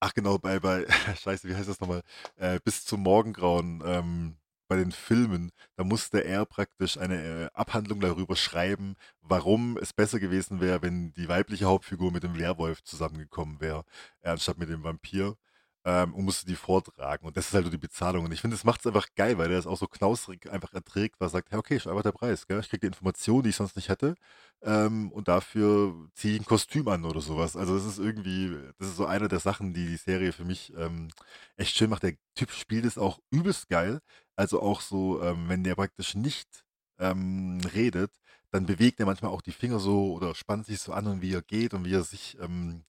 Ach 0.00 0.14
genau, 0.14 0.38
bei, 0.38 0.60
bei, 0.60 0.86
scheiße, 1.22 1.48
wie 1.48 1.54
heißt 1.56 1.68
das 1.68 1.80
nochmal? 1.80 2.02
Äh, 2.36 2.60
bis 2.64 2.84
zum 2.84 3.02
Morgengrauen, 3.02 3.82
ähm, 3.86 4.36
bei 4.68 4.76
den 4.76 4.92
Filmen, 4.92 5.52
da 5.76 5.84
musste 5.84 6.24
er 6.24 6.44
praktisch 6.46 6.98
eine 6.98 7.44
äh, 7.44 7.48
Abhandlung 7.54 8.00
darüber 8.00 8.36
schreiben, 8.36 8.96
warum 9.22 9.76
es 9.78 9.92
besser 9.92 10.18
gewesen 10.20 10.60
wäre, 10.60 10.82
wenn 10.82 11.12
die 11.14 11.28
weibliche 11.28 11.66
Hauptfigur 11.66 12.12
mit 12.12 12.22
dem 12.22 12.38
Werwolf 12.38 12.82
zusammengekommen 12.82 13.60
wäre, 13.60 13.84
äh, 14.22 14.30
anstatt 14.30 14.58
mit 14.58 14.68
dem 14.68 14.82
Vampir 14.82 15.36
ähm, 15.86 16.14
und 16.14 16.24
musste 16.24 16.46
die 16.46 16.56
vortragen. 16.56 17.26
Und 17.26 17.36
das 17.36 17.46
ist 17.46 17.54
halt 17.54 17.64
so 17.64 17.70
die 17.70 17.78
Bezahlung. 17.78 18.24
Und 18.24 18.32
ich 18.32 18.40
finde, 18.40 18.56
das 18.56 18.64
macht 18.64 18.80
es 18.80 18.86
einfach 18.88 19.06
geil, 19.14 19.38
weil 19.38 19.50
er 19.50 19.56
das 19.56 19.68
auch 19.68 19.78
so 19.78 19.86
knausrig 19.86 20.50
einfach 20.50 20.72
erträgt, 20.74 21.20
weil 21.20 21.28
er 21.28 21.30
sagt, 21.30 21.52
hey, 21.52 21.58
okay, 21.58 21.76
ist 21.76 21.86
einfach 21.86 22.02
der 22.02 22.12
Preis. 22.12 22.46
Gell? 22.48 22.58
Ich 22.58 22.68
kriege 22.68 22.80
die 22.80 22.88
Informationen, 22.88 23.44
die 23.44 23.50
ich 23.50 23.56
sonst 23.56 23.76
nicht 23.76 23.88
hätte. 23.88 24.16
Ähm, 24.62 25.12
und 25.12 25.28
dafür 25.28 25.94
ziehe 26.14 26.34
ich 26.34 26.40
ein 26.40 26.44
Kostüm 26.44 26.88
an 26.88 27.04
oder 27.04 27.20
sowas. 27.20 27.56
Also 27.56 27.76
das 27.76 27.86
ist 27.86 27.98
irgendwie, 27.98 28.58
das 28.78 28.88
ist 28.88 28.96
so 28.96 29.06
eine 29.06 29.28
der 29.28 29.38
Sachen, 29.38 29.74
die 29.74 29.86
die 29.86 29.96
Serie 29.96 30.32
für 30.32 30.44
mich 30.44 30.72
ähm, 30.76 31.08
echt 31.56 31.76
schön 31.76 31.88
macht. 31.90 32.02
Der 32.02 32.14
Typ 32.34 32.50
spielt 32.50 32.84
es 32.84 32.98
auch 32.98 33.20
übelst 33.30 33.68
geil. 33.68 34.00
Also 34.34 34.60
auch 34.60 34.80
so, 34.80 35.22
ähm, 35.22 35.48
wenn 35.48 35.62
der 35.62 35.76
praktisch 35.76 36.16
nicht 36.16 36.64
ähm, 36.98 37.60
redet, 37.74 38.10
dann 38.50 38.66
bewegt 38.66 38.98
er 38.98 39.06
manchmal 39.06 39.30
auch 39.30 39.42
die 39.42 39.52
Finger 39.52 39.78
so 39.78 40.12
oder 40.14 40.34
spannt 40.34 40.66
sich 40.66 40.80
so 40.80 40.92
an 40.92 41.06
und 41.06 41.22
wie 41.22 41.32
er 41.32 41.42
geht 41.42 41.74
und 41.74 41.84
wie 41.84 41.94
er 41.94 42.02
sich, 42.02 42.36
ähm, 42.40 42.84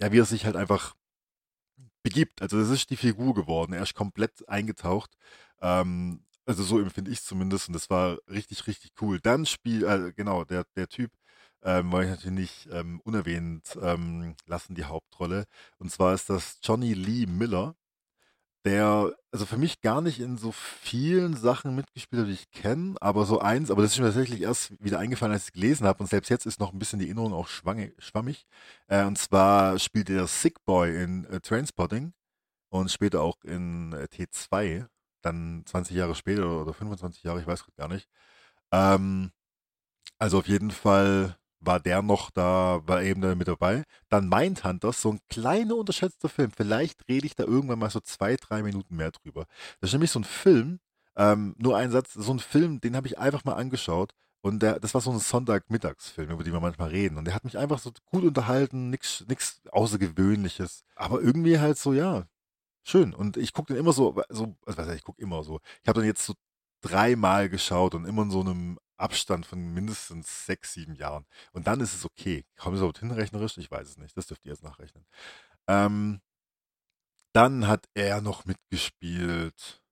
ja, 0.00 0.12
wie 0.12 0.18
er 0.18 0.24
sich 0.26 0.44
halt 0.44 0.56
einfach 0.56 0.94
begibt. 2.02 2.42
Also 2.42 2.58
das 2.58 2.70
ist 2.70 2.90
die 2.90 2.96
Figur 2.96 3.34
geworden. 3.34 3.72
Er 3.72 3.82
ist 3.82 3.94
komplett 3.94 4.48
eingetaucht. 4.48 5.10
Ähm, 5.60 6.24
also 6.46 6.62
so 6.64 6.80
empfinde 6.80 7.10
ich 7.10 7.22
zumindest 7.22 7.68
und 7.68 7.74
das 7.74 7.90
war 7.90 8.18
richtig, 8.28 8.66
richtig 8.66 8.92
cool. 9.00 9.20
Dann 9.20 9.46
spielt, 9.46 9.84
äh, 9.84 10.12
genau, 10.14 10.44
der, 10.44 10.64
der 10.76 10.88
Typ, 10.88 11.12
ähm, 11.62 11.92
wollte 11.92 12.10
ich 12.10 12.16
natürlich 12.16 12.38
nicht 12.38 12.68
ähm, 12.72 13.00
unerwähnt 13.04 13.78
ähm, 13.80 14.34
lassen, 14.46 14.74
die 14.74 14.84
Hauptrolle. 14.84 15.46
Und 15.78 15.90
zwar 15.92 16.14
ist 16.14 16.28
das 16.30 16.58
Johnny 16.62 16.94
Lee 16.94 17.26
Miller 17.26 17.76
der, 18.64 19.14
also 19.32 19.46
für 19.46 19.56
mich 19.56 19.80
gar 19.80 20.00
nicht 20.00 20.20
in 20.20 20.38
so 20.38 20.52
vielen 20.52 21.36
Sachen 21.36 21.74
mitgespielt 21.74 22.22
hat, 22.22 22.28
die 22.28 22.34
ich 22.34 22.50
kenne, 22.50 22.94
aber 23.00 23.24
so 23.26 23.40
eins, 23.40 23.70
aber 23.70 23.82
das 23.82 23.92
ist 23.92 23.98
mir 23.98 24.06
tatsächlich 24.06 24.42
erst 24.42 24.72
wieder 24.82 24.98
eingefallen, 24.98 25.32
als 25.32 25.42
ich 25.44 25.48
es 25.48 25.52
gelesen 25.52 25.86
habe 25.86 26.00
und 26.00 26.08
selbst 26.08 26.28
jetzt 26.30 26.46
ist 26.46 26.60
noch 26.60 26.72
ein 26.72 26.78
bisschen 26.78 26.98
die 27.00 27.06
Erinnerung 27.06 27.32
auch 27.32 27.48
schwammig. 27.48 28.46
Äh, 28.88 29.04
und 29.04 29.18
zwar 29.18 29.78
spielt 29.78 30.08
der 30.08 30.26
Sick 30.26 30.64
Boy 30.64 31.02
in 31.02 31.24
äh, 31.26 31.40
Trainspotting 31.40 32.12
und 32.70 32.90
später 32.90 33.22
auch 33.22 33.42
in 33.44 33.92
äh, 33.92 34.08
T2, 34.12 34.86
dann 35.22 35.64
20 35.66 35.96
Jahre 35.96 36.14
später 36.14 36.62
oder 36.62 36.72
25 36.74 37.22
Jahre, 37.24 37.40
ich 37.40 37.46
weiß 37.46 37.64
gerade 37.64 37.76
gar 37.76 37.88
nicht. 37.88 38.08
Ähm, 38.72 39.32
also 40.18 40.38
auf 40.38 40.48
jeden 40.48 40.70
Fall 40.70 41.36
war 41.64 41.80
der 41.80 42.02
noch 42.02 42.30
da, 42.30 42.80
war 42.86 43.02
eben 43.02 43.20
da 43.20 43.34
mit 43.34 43.48
dabei. 43.48 43.84
Dann 44.08 44.28
Mindhunters, 44.28 45.00
so 45.00 45.12
ein 45.12 45.20
kleiner 45.28 45.76
unterschätzter 45.76 46.28
Film. 46.28 46.50
Vielleicht 46.54 47.08
rede 47.08 47.26
ich 47.26 47.36
da 47.36 47.44
irgendwann 47.44 47.78
mal 47.78 47.90
so 47.90 48.00
zwei, 48.00 48.36
drei 48.36 48.62
Minuten 48.62 48.96
mehr 48.96 49.12
drüber. 49.12 49.46
Das 49.80 49.90
ist 49.90 49.94
nämlich 49.94 50.10
so 50.10 50.20
ein 50.20 50.24
Film, 50.24 50.80
ähm, 51.16 51.54
nur 51.58 51.76
ein 51.76 51.90
Satz, 51.90 52.12
so 52.14 52.32
ein 52.32 52.40
Film, 52.40 52.80
den 52.80 52.96
habe 52.96 53.06
ich 53.06 53.18
einfach 53.18 53.44
mal 53.44 53.54
angeschaut. 53.54 54.12
Und 54.42 54.60
der, 54.60 54.80
das 54.80 54.92
war 54.92 55.00
so 55.00 55.12
ein 55.12 55.20
Sonntagmittagsfilm, 55.20 56.30
über 56.30 56.42
den 56.42 56.52
wir 56.52 56.60
manchmal 56.60 56.88
reden. 56.88 57.16
Und 57.16 57.26
der 57.26 57.34
hat 57.34 57.44
mich 57.44 57.56
einfach 57.58 57.78
so 57.78 57.92
gut 58.06 58.24
unterhalten, 58.24 58.90
nichts 58.90 59.60
Außergewöhnliches. 59.70 60.82
Aber 60.96 61.20
irgendwie 61.20 61.60
halt 61.60 61.78
so, 61.78 61.92
ja, 61.92 62.24
schön. 62.82 63.14
Und 63.14 63.36
ich 63.36 63.52
gucke 63.52 63.72
den 63.72 63.80
immer 63.80 63.92
so, 63.92 64.20
so 64.30 64.56
also 64.66 64.92
ich 64.92 65.04
gucke 65.04 65.22
immer 65.22 65.44
so. 65.44 65.60
Ich 65.82 65.88
habe 65.88 66.00
den 66.00 66.08
jetzt 66.08 66.26
so 66.26 66.34
dreimal 66.80 67.48
geschaut 67.48 67.94
und 67.94 68.04
immer 68.04 68.22
in 68.22 68.30
so 68.32 68.40
einem 68.40 68.78
Abstand 69.02 69.46
von 69.46 69.74
mindestens 69.74 70.46
sechs, 70.46 70.72
sieben 70.74 70.94
Jahren. 70.94 71.26
Und 71.52 71.66
dann 71.66 71.80
ist 71.80 71.94
es 71.94 72.04
okay. 72.04 72.44
Kommt 72.56 72.74
es 72.74 72.80
überhaupt 72.80 73.00
hinrechnerisch? 73.00 73.58
Ich 73.58 73.70
weiß 73.70 73.88
es 73.88 73.98
nicht. 73.98 74.16
Das 74.16 74.26
dürft 74.26 74.44
ihr 74.44 74.52
jetzt 74.52 74.62
nachrechnen. 74.62 75.04
Ähm, 75.68 76.20
dann 77.34 77.66
hat 77.66 77.86
er 77.94 78.20
noch 78.20 78.44
mitgespielt. 78.44 79.82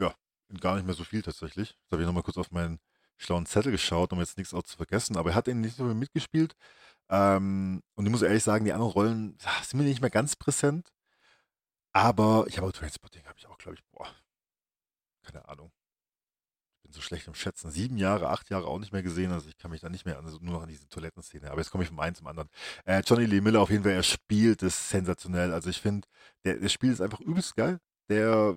Ja, 0.00 0.14
gar 0.60 0.76
nicht 0.76 0.86
mehr 0.86 0.94
so 0.94 1.04
viel 1.04 1.22
tatsächlich. 1.22 1.76
Da 1.88 1.94
habe 1.94 2.02
ich 2.02 2.06
nochmal 2.06 2.22
kurz 2.22 2.38
auf 2.38 2.50
meinen 2.50 2.78
schlauen 3.16 3.46
Zettel 3.46 3.72
geschaut, 3.72 4.12
um 4.12 4.20
jetzt 4.20 4.36
nichts 4.38 4.54
auch 4.54 4.62
zu 4.62 4.76
vergessen. 4.76 5.16
Aber 5.16 5.30
er 5.30 5.36
hat 5.36 5.48
ihn 5.48 5.60
nicht 5.60 5.76
so 5.76 5.84
mitgespielt. 5.84 6.54
Ähm, 7.10 7.82
und 7.94 8.06
ich 8.06 8.12
muss 8.12 8.22
ehrlich 8.22 8.44
sagen, 8.44 8.64
die 8.64 8.72
anderen 8.72 8.92
Rollen 8.92 9.38
sind 9.62 9.78
mir 9.78 9.84
nicht 9.84 10.00
mehr 10.00 10.10
ganz 10.10 10.36
präsent. 10.36 10.92
Aber 11.92 12.46
ich 12.48 12.58
habe 12.58 12.68
auch 12.68 12.72
Trainspotting, 12.72 13.26
habe 13.26 13.38
ich 13.38 13.46
auch, 13.46 13.58
glaube 13.58 13.76
ich, 13.76 13.84
boah, 13.90 14.08
keine 15.32 15.48
Ahnung. 15.48 15.72
Ich 16.76 16.82
bin 16.82 16.92
so 16.92 17.00
schlecht 17.00 17.26
im 17.26 17.34
Schätzen. 17.34 17.70
Sieben 17.70 17.98
Jahre, 17.98 18.28
acht 18.30 18.50
Jahre 18.50 18.66
auch 18.66 18.78
nicht 18.78 18.92
mehr 18.92 19.02
gesehen. 19.02 19.32
Also 19.32 19.48
ich 19.48 19.58
kann 19.58 19.70
mich 19.70 19.80
da 19.80 19.88
nicht 19.88 20.06
mehr 20.06 20.18
an, 20.18 20.24
also 20.24 20.38
nur 20.40 20.54
noch 20.54 20.62
an 20.62 20.68
diese 20.68 20.88
Toilettenszene. 20.88 21.50
Aber 21.50 21.60
jetzt 21.60 21.70
komme 21.70 21.84
ich 21.84 21.90
vom 21.90 22.00
einen 22.00 22.14
zum 22.14 22.26
anderen. 22.26 22.48
Äh, 22.84 23.02
Johnny 23.04 23.26
Lee 23.26 23.40
Miller 23.40 23.60
auf 23.60 23.70
jeden 23.70 23.82
Fall, 23.82 23.92
er 23.92 24.02
spielt 24.02 24.62
es 24.62 24.90
sensationell. 24.90 25.52
Also 25.52 25.70
ich 25.70 25.80
finde, 25.80 26.08
der, 26.44 26.56
der 26.56 26.68
Spiel 26.68 26.92
ist 26.92 27.00
einfach 27.00 27.20
übelst 27.20 27.56
geil. 27.56 27.78
Der 28.08 28.56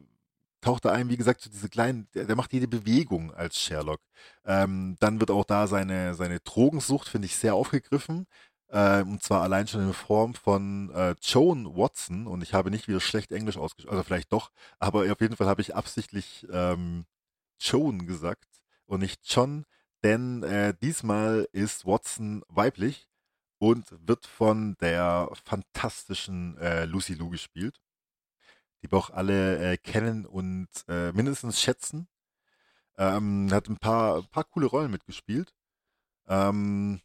taucht 0.61 0.85
da 0.85 0.91
ein, 0.91 1.09
wie 1.09 1.17
gesagt, 1.17 1.41
so 1.41 1.49
diese 1.49 1.69
kleinen, 1.69 2.07
der, 2.13 2.25
der 2.25 2.35
macht 2.35 2.53
jede 2.53 2.67
Bewegung 2.67 3.33
als 3.33 3.59
Sherlock. 3.59 3.99
Ähm, 4.45 4.95
dann 4.99 5.19
wird 5.19 5.31
auch 5.31 5.45
da 5.45 5.67
seine, 5.67 6.13
seine 6.13 6.39
Drogensucht, 6.39 7.09
finde 7.09 7.25
ich, 7.25 7.35
sehr 7.35 7.55
aufgegriffen. 7.55 8.27
Äh, 8.71 9.01
und 9.01 9.21
zwar 9.21 9.41
allein 9.41 9.67
schon 9.67 9.81
in 9.81 9.93
Form 9.93 10.33
von 10.33 10.91
äh, 10.91 11.15
Joan 11.21 11.75
Watson. 11.75 12.25
Und 12.27 12.41
ich 12.41 12.53
habe 12.53 12.71
nicht 12.71 12.87
wieder 12.87 13.01
schlecht 13.01 13.31
Englisch 13.31 13.57
ausgesprochen, 13.57 13.97
also 13.97 14.07
vielleicht 14.07 14.31
doch, 14.31 14.51
aber 14.79 15.11
auf 15.11 15.21
jeden 15.21 15.35
Fall 15.35 15.47
habe 15.47 15.61
ich 15.61 15.75
absichtlich 15.75 16.47
ähm, 16.51 17.05
Joan 17.59 18.07
gesagt 18.07 18.47
und 18.85 19.01
nicht 19.01 19.21
John, 19.25 19.65
denn 20.03 20.43
äh, 20.43 20.73
diesmal 20.81 21.47
ist 21.51 21.85
Watson 21.85 22.43
weiblich 22.47 23.07
und 23.59 23.85
wird 24.07 24.25
von 24.25 24.75
der 24.81 25.29
fantastischen 25.45 26.57
äh, 26.57 26.85
Lucy 26.85 27.13
Lou 27.13 27.29
gespielt, 27.29 27.81
die 28.81 28.91
wir 28.91 28.97
auch 28.97 29.11
alle 29.11 29.73
äh, 29.73 29.77
kennen 29.77 30.25
und 30.25 30.69
äh, 30.87 31.11
mindestens 31.11 31.61
schätzen. 31.61 32.07
Ähm, 32.97 33.49
hat 33.51 33.69
ein 33.69 33.77
paar, 33.77 34.23
paar 34.23 34.45
coole 34.45 34.67
Rollen 34.67 34.91
mitgespielt. 34.91 35.53
Ähm, 36.27 37.01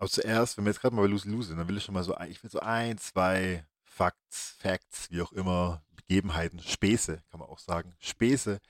aber 0.00 0.08
zuerst, 0.08 0.56
wenn 0.56 0.64
wir 0.64 0.70
jetzt 0.70 0.80
gerade 0.80 0.96
mal 0.96 1.02
bei 1.02 1.08
Lucy 1.08 1.28
Lou 1.28 1.42
sind, 1.42 1.58
dann 1.58 1.68
will 1.68 1.76
ich 1.76 1.84
schon 1.84 1.92
mal 1.92 2.02
so, 2.02 2.18
ich 2.20 2.42
will 2.42 2.50
so 2.50 2.60
ein, 2.60 2.96
zwei 2.96 3.66
Facts, 3.84 4.56
Facts, 4.58 5.10
wie 5.10 5.20
auch 5.20 5.32
immer, 5.32 5.84
Begebenheiten, 5.94 6.58
Späße, 6.58 7.22
kann 7.30 7.40
man 7.40 7.50
auch 7.50 7.58
sagen. 7.58 7.94
Späße 7.98 8.60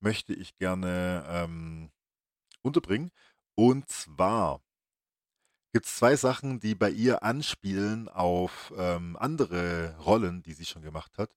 möchte 0.00 0.34
ich 0.34 0.56
gerne 0.56 1.24
ähm, 1.28 1.92
unterbringen. 2.62 3.12
Und 3.54 3.88
zwar 3.88 4.62
gibt 5.72 5.86
es 5.86 5.94
zwei 5.94 6.16
Sachen, 6.16 6.58
die 6.58 6.74
bei 6.74 6.90
ihr 6.90 7.22
anspielen 7.22 8.08
auf 8.08 8.72
ähm, 8.76 9.16
andere 9.16 9.96
Rollen, 10.04 10.42
die 10.42 10.54
sie 10.54 10.64
schon 10.64 10.82
gemacht 10.82 11.18
hat. 11.18 11.30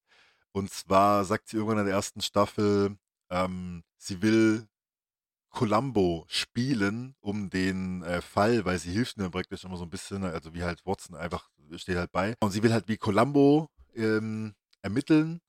Und 0.51 0.71
zwar 0.71 1.25
sagt 1.25 1.47
sie 1.47 1.57
irgendwann 1.57 1.77
in 1.77 1.85
der 1.85 1.93
ersten 1.93 2.21
Staffel, 2.21 2.97
ähm, 3.29 3.83
sie 3.97 4.23
will 4.23 4.67
Columbo 5.53 6.25
spielen 6.27 7.15
um 7.21 7.49
den 7.49 8.01
äh, 8.01 8.21
Fall, 8.21 8.65
weil 8.65 8.79
sie 8.79 8.91
hilft 8.91 9.17
mir 9.17 9.29
praktisch 9.29 9.63
immer 9.63 9.77
so 9.77 9.83
ein 9.83 9.89
bisschen, 9.89 10.23
also 10.23 10.53
wie 10.53 10.63
halt 10.63 10.83
Watson 10.85 11.15
einfach 11.15 11.49
steht 11.75 11.97
halt 11.97 12.11
bei. 12.11 12.35
Und 12.39 12.51
sie 12.51 12.63
will 12.63 12.73
halt 12.73 12.87
wie 12.87 12.97
Columbo 12.97 13.69
ähm, 13.95 14.55
ermitteln, 14.81 15.41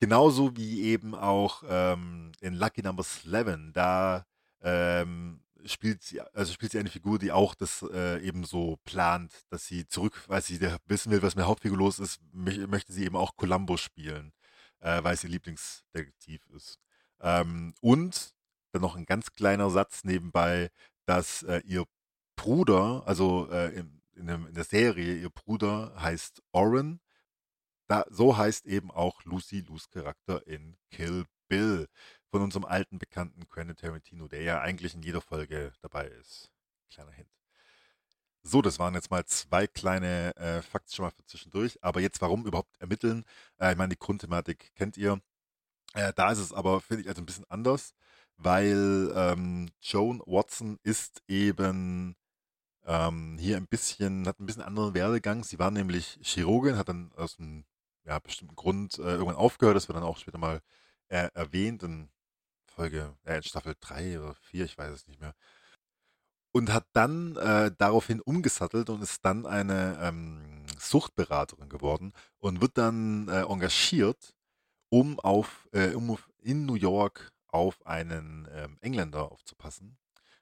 genauso 0.00 0.56
wie 0.56 0.82
eben 0.82 1.14
auch 1.14 1.62
ähm, 1.68 2.32
in 2.40 2.54
Lucky 2.54 2.82
Number 2.82 3.04
11. 3.30 3.72
Da 3.74 4.24
ähm, 4.62 5.42
spielt 5.66 6.02
sie, 6.02 6.20
also 6.20 6.54
spielt 6.54 6.72
sie 6.72 6.78
eine 6.78 6.88
Figur, 6.88 7.18
die 7.18 7.30
auch 7.30 7.54
das 7.54 7.84
äh, 7.92 8.26
eben 8.26 8.44
so 8.44 8.78
plant, 8.84 9.32
dass 9.50 9.66
sie 9.66 9.86
zurück, 9.86 10.24
weil 10.28 10.40
sie 10.40 10.58
wissen 10.86 11.12
will, 11.12 11.22
was 11.22 11.34
mit 11.34 11.42
der 11.42 11.48
Hauptfigur 11.48 11.76
los 11.76 11.98
ist, 11.98 12.20
möchte 12.32 12.94
sie 12.94 13.04
eben 13.04 13.16
auch 13.16 13.36
Columbo 13.36 13.76
spielen, 13.76 14.32
äh, 14.80 15.04
weil 15.04 15.16
sie 15.16 15.28
Lieblingsdetektiv 15.28 16.40
ist. 16.54 16.78
Ähm, 17.20 17.74
und 17.82 18.34
dann 18.76 18.82
noch 18.82 18.96
ein 18.96 19.06
ganz 19.06 19.32
kleiner 19.32 19.70
Satz 19.70 20.04
nebenbei, 20.04 20.70
dass 21.06 21.42
äh, 21.42 21.60
ihr 21.64 21.84
Bruder, 22.36 23.02
also 23.06 23.48
äh, 23.50 23.74
in, 23.74 24.02
in, 24.14 24.26
dem, 24.26 24.46
in, 24.46 24.54
der 24.54 24.64
Serie, 24.64 25.16
ihr 25.16 25.30
Bruder 25.30 25.94
heißt 26.00 26.42
Oren. 26.52 27.00
Da, 27.88 28.04
so 28.10 28.36
heißt 28.36 28.66
eben 28.66 28.90
auch 28.90 29.24
Lucy 29.24 29.60
Lus 29.60 29.88
Charakter 29.90 30.46
in 30.46 30.76
Kill 30.90 31.24
Bill 31.48 31.88
von 32.30 32.42
unserem 32.42 32.64
alten 32.64 32.98
Bekannten 32.98 33.48
Quentin 33.48 33.76
Tarantino, 33.76 34.28
der 34.28 34.42
ja 34.42 34.60
eigentlich 34.60 34.94
in 34.94 35.02
jeder 35.02 35.20
Folge 35.20 35.72
dabei 35.80 36.06
ist. 36.08 36.50
Kleiner 36.90 37.12
Hint. 37.12 37.30
So, 38.42 38.62
das 38.62 38.78
waren 38.78 38.94
jetzt 38.94 39.10
mal 39.10 39.24
zwei 39.26 39.66
kleine 39.66 40.34
äh, 40.36 40.62
Fakten 40.62 40.92
schon 40.92 41.04
mal 41.04 41.10
für 41.10 41.24
zwischendurch. 41.26 41.78
Aber 41.82 42.00
jetzt, 42.00 42.20
warum 42.20 42.46
überhaupt 42.46 42.76
ermitteln? 42.80 43.24
Äh, 43.58 43.72
ich 43.72 43.78
meine, 43.78 43.90
die 43.90 43.98
Grundthematik 43.98 44.72
kennt 44.74 44.96
ihr. 44.96 45.20
Äh, 45.94 46.12
da 46.14 46.32
ist 46.32 46.38
es 46.38 46.52
aber, 46.52 46.80
finde 46.80 47.02
ich, 47.02 47.08
also 47.08 47.22
ein 47.22 47.26
bisschen 47.26 47.48
anders 47.48 47.94
weil 48.36 49.12
ähm, 49.14 49.70
Joan 49.80 50.20
Watson 50.26 50.78
ist 50.82 51.22
eben 51.28 52.16
ähm, 52.84 53.36
hier 53.38 53.56
ein 53.56 53.66
bisschen, 53.66 54.26
hat 54.26 54.40
ein 54.40 54.46
bisschen 54.46 54.62
anderen 54.62 54.94
Werdegang. 54.94 55.44
Sie 55.44 55.58
war 55.58 55.70
nämlich 55.70 56.18
Chirurgin, 56.22 56.76
hat 56.76 56.88
dann 56.88 57.12
aus 57.16 57.38
einem 57.38 57.64
ja, 58.04 58.18
bestimmten 58.18 58.56
Grund 58.56 58.98
äh, 58.98 59.02
irgendwann 59.02 59.36
aufgehört. 59.36 59.76
Das 59.76 59.88
wird 59.88 59.96
dann 59.96 60.04
auch 60.04 60.18
später 60.18 60.38
mal 60.38 60.60
äh, 61.08 61.28
erwähnt 61.34 61.82
in 61.82 62.08
Folge, 62.66 63.16
äh, 63.24 63.36
in 63.36 63.42
Staffel 63.42 63.74
3 63.80 64.20
oder 64.20 64.34
4, 64.34 64.64
ich 64.64 64.78
weiß 64.78 64.92
es 64.92 65.06
nicht 65.08 65.20
mehr. 65.20 65.34
Und 66.52 66.72
hat 66.72 66.86
dann 66.92 67.36
äh, 67.36 67.70
daraufhin 67.76 68.20
umgesattelt 68.20 68.88
und 68.88 69.02
ist 69.02 69.24
dann 69.24 69.46
eine 69.46 69.98
ähm, 70.00 70.64
Suchtberaterin 70.78 71.68
geworden 71.68 72.12
und 72.38 72.60
wird 72.60 72.78
dann 72.78 73.28
äh, 73.28 73.42
engagiert, 73.42 74.34
um 74.88 75.18
auf, 75.20 75.68
äh, 75.72 75.90
um 75.94 76.16
in 76.42 76.64
New 76.64 76.74
York 76.74 77.32
auf 77.56 77.84
einen 77.86 78.48
ähm, 78.52 78.78
Engländer 78.80 79.32
aufzupassen. 79.32 79.96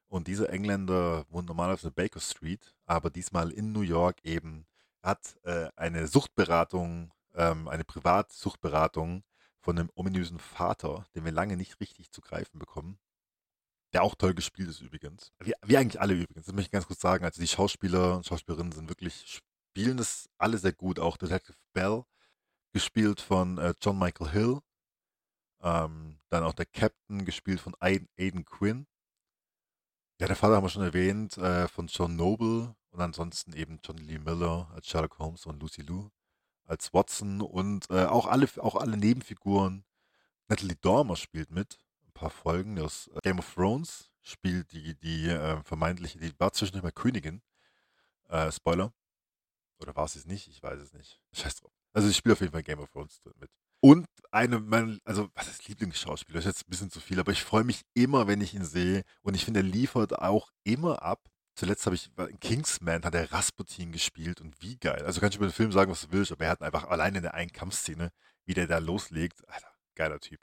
Und 0.08 0.28
dieser 0.28 0.50
Engländer 0.50 1.24
wohnt 1.30 1.48
normalerweise 1.48 1.88
in 1.88 1.94
Baker 1.94 2.20
Street, 2.20 2.74
aber 2.86 3.10
diesmal 3.10 3.50
in 3.50 3.72
New 3.72 3.80
York 3.80 4.18
eben 4.22 4.66
hat 5.02 5.36
äh, 5.44 5.68
eine 5.76 6.06
Suchtberatung, 6.06 7.12
ähm, 7.34 7.68
eine 7.68 7.84
Privatsuchtberatung 7.84 9.24
von 9.60 9.78
einem 9.78 9.90
ominösen 9.94 10.38
Vater, 10.38 11.06
den 11.14 11.24
wir 11.24 11.32
lange 11.32 11.56
nicht 11.56 11.80
richtig 11.80 12.10
zu 12.10 12.20
greifen 12.20 12.58
bekommen. 12.58 12.98
Der 13.92 14.02
auch 14.02 14.14
toll 14.14 14.34
gespielt 14.34 14.68
ist 14.68 14.80
übrigens. 14.80 15.32
Wie, 15.40 15.54
wie 15.64 15.76
eigentlich 15.76 16.00
alle 16.00 16.14
übrigens, 16.14 16.46
das 16.46 16.54
möchte 16.54 16.68
ich 16.68 16.72
ganz 16.72 16.86
kurz 16.86 17.00
sagen. 17.00 17.24
Also 17.24 17.40
die 17.40 17.48
Schauspieler 17.48 18.16
und 18.16 18.26
Schauspielerinnen 18.26 18.72
sind 18.72 18.88
wirklich, 18.88 19.40
spielen 19.70 19.96
das 19.96 20.28
alle 20.36 20.58
sehr 20.58 20.72
gut. 20.72 20.98
Auch 20.98 21.16
Detective 21.16 21.56
Bell, 21.72 22.02
gespielt 22.72 23.20
von 23.20 23.58
äh, 23.58 23.72
John 23.80 23.98
Michael 23.98 24.30
Hill. 24.30 24.58
Ähm, 25.64 26.20
dann 26.28 26.44
auch 26.44 26.54
der 26.54 26.66
Captain, 26.66 27.24
gespielt 27.24 27.60
von 27.60 27.74
Aiden, 27.80 28.08
Aiden 28.18 28.44
Quinn. 28.44 28.86
Ja, 30.20 30.28
der 30.28 30.36
Vater 30.36 30.56
haben 30.56 30.64
wir 30.64 30.68
schon 30.68 30.82
erwähnt, 30.82 31.36
äh, 31.38 31.66
von 31.68 31.88
John 31.88 32.14
Noble 32.14 32.76
und 32.90 33.00
ansonsten 33.00 33.52
eben 33.54 33.80
John 33.82 33.98
Lee 33.98 34.18
Miller 34.18 34.70
als 34.74 34.86
Sherlock 34.86 35.18
Holmes 35.18 35.46
und 35.46 35.60
Lucy 35.60 35.82
Liu 35.82 36.10
als 36.66 36.92
Watson 36.92 37.40
und 37.40 37.90
äh, 37.90 38.04
auch, 38.04 38.26
alle, 38.26 38.48
auch 38.58 38.76
alle 38.76 38.96
Nebenfiguren. 38.96 39.84
Natalie 40.48 40.76
Dormer 40.76 41.16
spielt 41.16 41.50
mit, 41.50 41.78
ein 42.06 42.12
paar 42.12 42.30
Folgen 42.30 42.78
aus 42.80 43.08
äh, 43.08 43.20
Game 43.22 43.38
of 43.38 43.54
Thrones, 43.54 44.10
spielt 44.22 44.72
die, 44.72 44.94
die 44.94 45.28
äh, 45.28 45.62
vermeintliche, 45.64 46.18
die 46.18 46.32
war 46.38 46.52
zwischendurch 46.52 46.84
mal 46.84 46.92
Königin. 46.92 47.42
Äh, 48.28 48.50
Spoiler. 48.52 48.92
Oder 49.78 49.94
war 49.96 50.08
sie 50.08 50.18
es 50.18 50.26
nicht? 50.26 50.48
Ich 50.48 50.62
weiß 50.62 50.78
es 50.80 50.92
nicht. 50.92 51.20
Scheiß 51.32 51.56
drauf. 51.56 51.72
Also 51.92 52.08
ich 52.08 52.16
spiele 52.16 52.34
auf 52.34 52.40
jeden 52.40 52.52
Fall 52.52 52.62
Game 52.62 52.80
of 52.80 52.90
Thrones 52.90 53.20
mit. 53.36 53.50
Und 53.84 54.06
eine, 54.30 54.60
mein, 54.60 54.98
also 55.04 55.28
was 55.34 55.46
ist 55.46 55.68
Lieblingsschauspieler? 55.68 56.38
Ist 56.38 56.46
jetzt 56.46 56.66
ein 56.66 56.70
bisschen 56.70 56.90
zu 56.90 57.00
viel, 57.00 57.20
aber 57.20 57.32
ich 57.32 57.44
freue 57.44 57.64
mich 57.64 57.82
immer, 57.92 58.26
wenn 58.26 58.40
ich 58.40 58.54
ihn 58.54 58.64
sehe. 58.64 59.02
Und 59.20 59.34
ich 59.34 59.44
finde, 59.44 59.60
er 59.60 59.64
liefert 59.64 60.18
auch 60.18 60.50
immer 60.64 61.02
ab. 61.02 61.28
Zuletzt 61.54 61.84
habe 61.84 61.94
ich 61.94 62.10
in 62.16 62.40
Kingsman 62.40 63.04
hat 63.04 63.14
er 63.14 63.30
Rasputin 63.30 63.92
gespielt 63.92 64.40
und 64.40 64.62
wie 64.62 64.78
geil. 64.78 65.04
Also 65.04 65.20
kannst 65.20 65.34
du 65.34 65.38
über 65.38 65.48
den 65.48 65.52
Film 65.52 65.70
sagen, 65.70 65.90
was 65.90 66.00
du 66.00 66.12
willst, 66.12 66.32
aber 66.32 66.46
er 66.46 66.52
hat 66.52 66.62
einfach 66.62 66.84
allein 66.84 67.14
in 67.14 67.20
der 67.24 67.34
einen 67.34 67.52
Kampfszene, 67.52 68.10
wie 68.46 68.54
der 68.54 68.66
da 68.66 68.78
loslegt. 68.78 69.46
Alter, 69.50 69.68
geiler 69.96 70.18
Typ. 70.18 70.40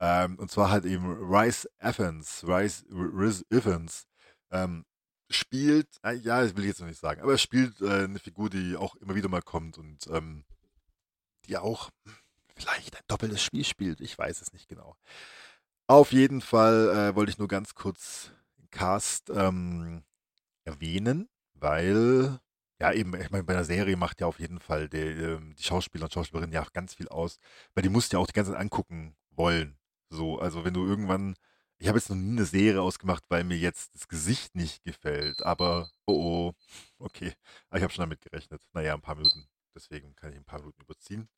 Ähm, 0.00 0.36
und 0.40 0.50
zwar 0.50 0.70
halt 0.70 0.84
eben 0.84 1.06
Rice 1.06 1.68
Evans, 1.78 2.42
Rice, 2.44 2.84
Riz 2.90 3.44
Evans, 3.50 4.08
ähm, 4.50 4.84
spielt, 5.30 5.86
äh, 6.02 6.14
ja, 6.14 6.42
das 6.42 6.56
will 6.56 6.64
ich 6.64 6.70
jetzt 6.70 6.80
noch 6.80 6.88
nicht 6.88 6.98
sagen, 6.98 7.22
aber 7.22 7.32
er 7.32 7.38
spielt 7.38 7.80
äh, 7.82 8.02
eine 8.02 8.18
Figur, 8.18 8.50
die 8.50 8.74
auch 8.74 8.96
immer 8.96 9.14
wieder 9.14 9.28
mal 9.28 9.42
kommt 9.42 9.78
und 9.78 10.08
ähm, 10.08 10.44
die 11.46 11.56
auch 11.56 11.90
vielleicht 12.60 12.96
ein 12.96 13.02
doppeltes 13.08 13.42
Spiel 13.42 13.64
spielt. 13.64 14.00
Ich 14.00 14.16
weiß 14.18 14.40
es 14.42 14.52
nicht 14.52 14.68
genau. 14.68 14.96
Auf 15.86 16.12
jeden 16.12 16.40
Fall 16.40 16.90
äh, 16.90 17.16
wollte 17.16 17.30
ich 17.30 17.38
nur 17.38 17.48
ganz 17.48 17.74
kurz 17.74 18.30
Cast 18.70 19.30
ähm, 19.30 20.04
erwähnen, 20.64 21.28
weil, 21.54 22.38
ja, 22.80 22.92
eben, 22.92 23.14
ich 23.20 23.30
meine, 23.30 23.44
bei 23.44 23.54
einer 23.54 23.64
Serie 23.64 23.96
macht 23.96 24.20
ja 24.20 24.26
auf 24.26 24.38
jeden 24.38 24.60
Fall 24.60 24.88
die, 24.88 24.98
ähm, 24.98 25.54
die 25.56 25.62
Schauspieler 25.64 26.04
und 26.04 26.12
Schauspielerinnen 26.12 26.54
ja 26.54 26.64
ganz 26.72 26.94
viel 26.94 27.08
aus, 27.08 27.38
weil 27.74 27.82
die 27.82 27.88
musst 27.88 28.12
du 28.12 28.16
ja 28.16 28.22
auch 28.22 28.26
die 28.26 28.32
ganze 28.34 28.52
Zeit 28.52 28.60
angucken 28.60 29.16
wollen. 29.30 29.78
So, 30.10 30.38
also 30.38 30.64
wenn 30.64 30.74
du 30.74 30.86
irgendwann, 30.86 31.34
ich 31.78 31.88
habe 31.88 31.98
jetzt 31.98 32.10
noch 32.10 32.16
nie 32.16 32.36
eine 32.36 32.44
Serie 32.46 32.82
ausgemacht, 32.82 33.24
weil 33.28 33.44
mir 33.44 33.56
jetzt 33.58 33.94
das 33.94 34.08
Gesicht 34.08 34.54
nicht 34.54 34.84
gefällt, 34.84 35.42
aber, 35.44 35.90
oh, 36.06 36.52
oh, 36.52 36.54
okay, 36.98 37.32
ich 37.74 37.82
habe 37.82 37.92
schon 37.92 38.02
damit 38.02 38.20
gerechnet. 38.20 38.62
Naja, 38.72 38.94
ein 38.94 39.00
paar 39.00 39.16
Minuten. 39.16 39.48
Deswegen 39.74 40.14
kann 40.16 40.30
ich 40.32 40.36
ein 40.36 40.44
paar 40.44 40.60
Minuten 40.60 40.82
überziehen 40.82 41.28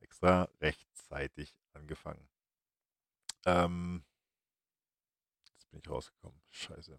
extra 0.00 0.48
rechtzeitig 0.60 1.54
angefangen. 1.74 2.28
Ähm, 3.46 4.04
jetzt 5.56 5.70
bin 5.70 5.80
ich 5.80 5.90
rausgekommen. 5.90 6.40
Scheiße. 6.50 6.98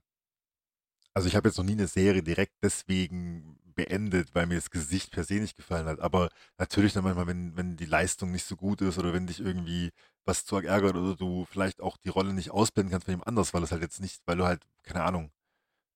Also 1.13 1.27
ich 1.27 1.35
habe 1.35 1.49
jetzt 1.49 1.57
noch 1.57 1.65
nie 1.65 1.73
eine 1.73 1.87
Serie 1.87 2.23
direkt 2.23 2.53
deswegen 2.63 3.59
beendet, 3.75 4.35
weil 4.35 4.45
mir 4.45 4.55
das 4.55 4.69
Gesicht 4.69 5.11
per 5.11 5.23
se 5.23 5.35
nicht 5.35 5.55
gefallen 5.55 5.87
hat. 5.87 5.99
Aber 5.99 6.29
natürlich 6.57 6.93
dann 6.93 7.03
manchmal, 7.03 7.27
wenn, 7.27 7.55
wenn 7.57 7.77
die 7.77 7.85
Leistung 7.85 8.31
nicht 8.31 8.45
so 8.45 8.55
gut 8.55 8.81
ist 8.81 8.97
oder 8.97 9.13
wenn 9.13 9.27
dich 9.27 9.39
irgendwie 9.39 9.91
was 10.25 10.45
zu 10.45 10.57
ärgert 10.57 10.95
oder 10.95 11.15
du 11.15 11.45
vielleicht 11.45 11.81
auch 11.81 11.97
die 11.97 12.09
Rolle 12.09 12.33
nicht 12.33 12.51
ausblenden 12.51 12.91
kannst 12.91 13.05
von 13.05 13.13
jemand 13.13 13.27
anders, 13.27 13.53
weil 13.53 13.63
es 13.63 13.71
halt 13.71 13.81
jetzt 13.81 14.01
nicht, 14.01 14.21
weil 14.25 14.37
du 14.37 14.45
halt, 14.45 14.63
keine 14.83 15.03
Ahnung, 15.03 15.31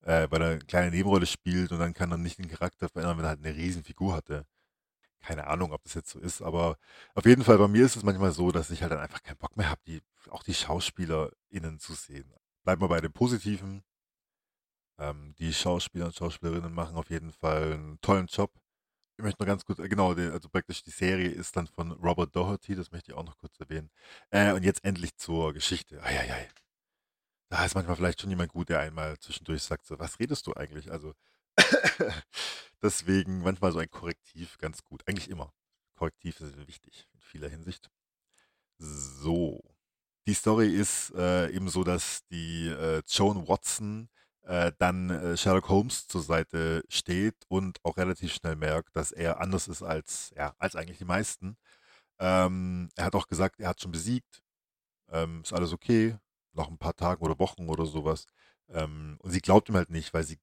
äh, 0.02 0.28
weil 0.30 0.42
er 0.42 0.50
eine 0.52 0.58
kleine 0.60 0.90
Nebenrolle 0.90 1.26
spielt 1.26 1.72
und 1.72 1.78
dann 1.78 1.94
kann 1.94 2.10
er 2.12 2.18
nicht 2.18 2.38
den 2.38 2.48
Charakter 2.48 2.88
verändern, 2.88 3.18
wenn 3.18 3.24
er 3.26 3.30
halt 3.30 3.44
eine 3.44 3.56
Riesenfigur 3.56 4.14
hatte 4.14 4.46
keine 5.24 5.46
Ahnung, 5.46 5.72
ob 5.72 5.82
das 5.84 5.94
jetzt 5.94 6.10
so 6.10 6.18
ist, 6.20 6.42
aber 6.42 6.78
auf 7.14 7.24
jeden 7.24 7.44
Fall 7.44 7.58
bei 7.58 7.68
mir 7.68 7.84
ist 7.84 7.96
es 7.96 8.02
manchmal 8.02 8.32
so, 8.32 8.52
dass 8.52 8.70
ich 8.70 8.82
halt 8.82 8.92
dann 8.92 9.00
einfach 9.00 9.22
keinen 9.22 9.38
Bock 9.38 9.56
mehr 9.56 9.70
habe, 9.70 9.80
die, 9.86 10.00
auch 10.30 10.42
die 10.42 10.54
SchauspielerInnen 10.54 11.78
zu 11.78 11.94
sehen. 11.94 12.32
Bleiben 12.64 12.82
wir 12.82 12.88
bei 12.88 13.00
dem 13.00 13.12
Positiven. 13.12 13.82
Ähm, 14.98 15.34
die 15.38 15.52
Schauspieler 15.52 16.06
und 16.06 16.14
Schauspielerinnen 16.14 16.72
machen 16.72 16.96
auf 16.96 17.10
jeden 17.10 17.32
Fall 17.32 17.72
einen 17.72 18.00
tollen 18.00 18.26
Job. 18.26 18.52
Ich 19.16 19.24
möchte 19.24 19.42
noch 19.42 19.46
ganz 19.46 19.64
kurz, 19.64 19.78
äh, 19.78 19.88
genau, 19.88 20.12
also 20.12 20.48
praktisch 20.48 20.82
die 20.82 20.90
Serie 20.90 21.28
ist 21.30 21.56
dann 21.56 21.66
von 21.66 21.92
Robert 21.92 22.34
Doherty, 22.34 22.74
das 22.76 22.90
möchte 22.92 23.12
ich 23.12 23.16
auch 23.16 23.24
noch 23.24 23.38
kurz 23.38 23.58
erwähnen. 23.60 23.90
Äh, 24.30 24.52
und 24.52 24.64
jetzt 24.64 24.84
endlich 24.84 25.16
zur 25.16 25.52
Geschichte. 25.52 26.02
Eieiei. 26.02 26.48
Da 27.50 27.64
ist 27.64 27.74
manchmal 27.74 27.96
vielleicht 27.96 28.20
schon 28.20 28.30
jemand 28.30 28.52
gut, 28.52 28.68
der 28.68 28.80
einmal 28.80 29.18
zwischendurch 29.18 29.62
sagt, 29.62 29.86
so, 29.86 29.98
was 29.98 30.18
redest 30.18 30.46
du 30.46 30.54
eigentlich? 30.54 30.90
Also, 30.90 31.14
Deswegen 32.82 33.42
manchmal 33.42 33.72
so 33.72 33.78
ein 33.78 33.90
Korrektiv 33.90 34.58
ganz 34.58 34.84
gut. 34.84 35.02
Eigentlich 35.06 35.30
immer. 35.30 35.52
Korrektiv 35.96 36.40
ist 36.40 36.66
wichtig 36.66 37.08
in 37.14 37.20
vieler 37.20 37.48
Hinsicht. 37.48 37.90
So. 38.78 39.62
Die 40.26 40.34
Story 40.34 40.68
ist 40.74 41.12
äh, 41.14 41.50
eben 41.50 41.68
so, 41.68 41.84
dass 41.84 42.24
die 42.30 42.68
äh, 42.68 43.02
Joan 43.06 43.46
Watson 43.46 44.08
äh, 44.42 44.72
dann 44.78 45.10
äh, 45.10 45.36
Sherlock 45.36 45.68
Holmes 45.68 46.06
zur 46.08 46.22
Seite 46.22 46.84
steht 46.88 47.36
und 47.48 47.78
auch 47.84 47.96
relativ 47.96 48.32
schnell 48.34 48.56
merkt, 48.56 48.96
dass 48.96 49.12
er 49.12 49.40
anders 49.40 49.68
ist 49.68 49.82
als, 49.82 50.32
ja, 50.36 50.54
als 50.58 50.76
eigentlich 50.76 50.98
die 50.98 51.04
meisten. 51.04 51.56
Ähm, 52.18 52.90
er 52.96 53.06
hat 53.06 53.14
auch 53.14 53.26
gesagt, 53.28 53.60
er 53.60 53.68
hat 53.70 53.80
schon 53.80 53.92
besiegt. 53.92 54.42
Ähm, 55.10 55.42
ist 55.42 55.52
alles 55.52 55.72
okay. 55.72 56.16
Noch 56.52 56.68
ein 56.70 56.78
paar 56.78 56.96
Tage 56.96 57.22
oder 57.22 57.38
Wochen 57.38 57.68
oder 57.68 57.86
sowas. 57.86 58.26
Ähm, 58.68 59.18
und 59.20 59.30
sie 59.30 59.40
glaubt 59.40 59.68
ihm 59.68 59.76
halt 59.76 59.90
nicht, 59.90 60.14
weil 60.14 60.24
sie 60.24 60.38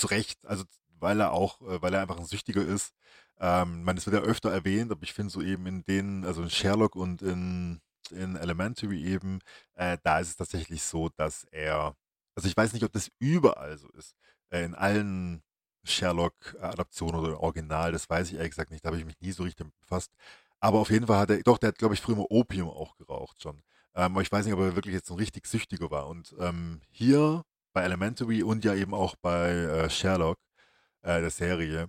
zu 0.00 0.08
Recht, 0.08 0.44
also 0.46 0.64
weil 0.98 1.20
er 1.20 1.32
auch, 1.32 1.60
äh, 1.62 1.80
weil 1.82 1.94
er 1.94 2.02
einfach 2.02 2.18
ein 2.18 2.26
Süchtiger 2.26 2.64
ist. 2.64 2.94
Ähm, 3.38 3.84
man, 3.84 3.96
es 3.96 4.06
wird 4.06 4.22
ja 4.22 4.28
öfter 4.28 4.50
erwähnt, 4.50 4.92
aber 4.92 5.02
ich 5.02 5.12
finde 5.14 5.30
so 5.30 5.40
eben 5.42 5.66
in 5.66 5.84
denen, 5.84 6.24
also 6.24 6.42
in 6.42 6.50
Sherlock 6.50 6.96
und 6.96 7.22
in, 7.22 7.80
in 8.10 8.36
Elementary 8.36 9.02
eben, 9.02 9.40
äh, 9.74 9.96
da 10.02 10.20
ist 10.20 10.28
es 10.28 10.36
tatsächlich 10.36 10.82
so, 10.82 11.08
dass 11.16 11.44
er, 11.50 11.96
also 12.34 12.48
ich 12.48 12.56
weiß 12.56 12.72
nicht, 12.72 12.84
ob 12.84 12.92
das 12.92 13.10
überall 13.18 13.78
so 13.78 13.88
ist, 13.90 14.14
äh, 14.50 14.64
in 14.64 14.74
allen 14.74 15.42
Sherlock-Adaptionen 15.84 17.20
oder 17.20 17.40
Original, 17.40 17.92
das 17.92 18.08
weiß 18.10 18.28
ich 18.28 18.34
ehrlich 18.34 18.50
gesagt 18.50 18.70
nicht, 18.70 18.84
da 18.84 18.88
habe 18.88 18.98
ich 18.98 19.06
mich 19.06 19.20
nie 19.20 19.32
so 19.32 19.44
richtig 19.44 19.66
befasst. 19.80 20.12
Aber 20.60 20.78
auf 20.80 20.90
jeden 20.90 21.06
Fall 21.06 21.18
hat 21.18 21.30
er, 21.30 21.42
doch, 21.42 21.56
der 21.58 21.68
hat, 21.68 21.78
glaube 21.78 21.94
ich, 21.94 22.00
früher 22.02 22.16
mal 22.16 22.26
Opium 22.28 22.68
auch 22.68 22.96
geraucht 22.96 23.40
schon. 23.42 23.62
Ähm, 23.94 24.12
aber 24.12 24.22
ich 24.22 24.30
weiß 24.30 24.44
nicht, 24.44 24.54
ob 24.54 24.60
er 24.60 24.76
wirklich 24.76 24.94
jetzt 24.94 25.08
so 25.08 25.14
ein 25.14 25.18
richtig 25.18 25.46
Süchtiger 25.46 25.90
war. 25.90 26.08
Und 26.08 26.34
ähm, 26.38 26.82
hier 26.90 27.44
bei 27.72 27.82
Elementary 27.82 28.42
und 28.42 28.64
ja 28.64 28.74
eben 28.74 28.94
auch 28.94 29.16
bei 29.16 29.50
äh, 29.50 29.90
Sherlock, 29.90 30.38
äh, 31.02 31.20
der 31.20 31.30
Serie, 31.30 31.88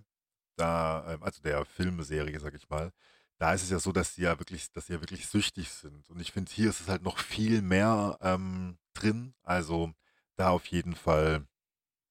da, 0.58 1.14
ähm, 1.14 1.24
also 1.24 1.42
der 1.42 1.66
Filmserie, 1.66 2.40
sag 2.40 2.54
ich 2.56 2.70
mal, 2.70 2.92
da 3.40 3.54
ist 3.54 3.64
es 3.64 3.72
ja 3.72 3.80
so, 3.80 3.92
dass 3.92 4.16
sie 4.16 4.24
ja 4.24 4.38
wirklich, 4.40 4.72
dass 4.72 4.88
sie 4.88 4.94
ja 4.94 5.02
wirklich 5.02 5.28
süchtig 5.28 5.72
sind. 5.72 6.10
Und 6.10 6.20
ich 6.22 6.32
finde, 6.32 6.52
hier 6.52 6.70
ist 6.70 6.82
es 6.82 6.88
halt 6.90 7.04
noch 7.04 7.18
viel 7.18 7.62
mehr 7.62 8.18
ähm, 8.22 8.78
drin. 8.94 9.34
Also 9.44 9.94
da 10.36 10.50
auf 10.52 10.68
jeden 10.68 10.96
Fall, 10.96 11.48